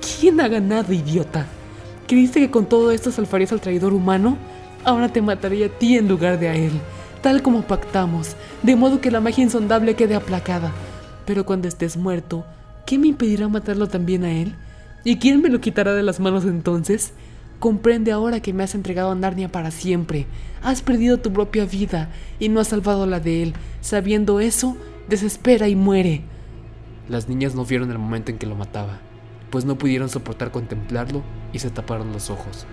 ¿Quién 0.00 0.40
ha 0.40 0.46
ganado, 0.46 0.92
idiota? 0.92 1.46
¿Creíste 2.06 2.38
que 2.38 2.48
con 2.48 2.66
todo 2.66 2.92
esto 2.92 3.10
salvarías 3.10 3.50
al 3.50 3.60
traidor 3.60 3.92
humano? 3.92 4.38
Ahora 4.84 5.08
te 5.08 5.20
mataría 5.20 5.66
a 5.66 5.68
ti 5.68 5.96
en 5.96 6.06
lugar 6.06 6.38
de 6.38 6.48
a 6.48 6.54
él, 6.54 6.72
tal 7.22 7.42
como 7.42 7.62
pactamos, 7.62 8.36
de 8.62 8.76
modo 8.76 9.00
que 9.00 9.10
la 9.10 9.20
magia 9.20 9.42
insondable 9.42 9.96
quede 9.96 10.14
aplacada. 10.14 10.70
Pero 11.26 11.44
cuando 11.44 11.66
estés 11.66 11.96
muerto, 11.96 12.46
¿qué 12.86 12.98
me 12.98 13.08
impedirá 13.08 13.48
matarlo 13.48 13.88
también 13.88 14.22
a 14.22 14.30
él? 14.30 14.54
¿Y 15.02 15.16
quién 15.16 15.42
me 15.42 15.48
lo 15.48 15.60
quitará 15.60 15.92
de 15.92 16.04
las 16.04 16.20
manos 16.20 16.44
entonces? 16.44 17.14
Comprende 17.60 18.10
ahora 18.10 18.40
que 18.40 18.54
me 18.54 18.64
has 18.64 18.74
entregado 18.74 19.10
a 19.10 19.14
Narnia 19.14 19.52
para 19.52 19.70
siempre. 19.70 20.26
Has 20.62 20.80
perdido 20.80 21.18
tu 21.18 21.30
propia 21.32 21.66
vida 21.66 22.08
y 22.38 22.48
no 22.48 22.58
has 22.58 22.68
salvado 22.68 23.06
la 23.06 23.20
de 23.20 23.42
él. 23.42 23.54
Sabiendo 23.82 24.40
eso, 24.40 24.78
desespera 25.08 25.68
y 25.68 25.76
muere. 25.76 26.22
Las 27.08 27.28
niñas 27.28 27.54
no 27.54 27.66
vieron 27.66 27.90
el 27.90 27.98
momento 27.98 28.30
en 28.30 28.38
que 28.38 28.46
lo 28.46 28.54
mataba, 28.54 29.00
pues 29.50 29.66
no 29.66 29.76
pudieron 29.76 30.08
soportar 30.08 30.50
contemplarlo 30.50 31.22
y 31.52 31.58
se 31.58 31.70
taparon 31.70 32.12
los 32.12 32.30
ojos. 32.30 32.66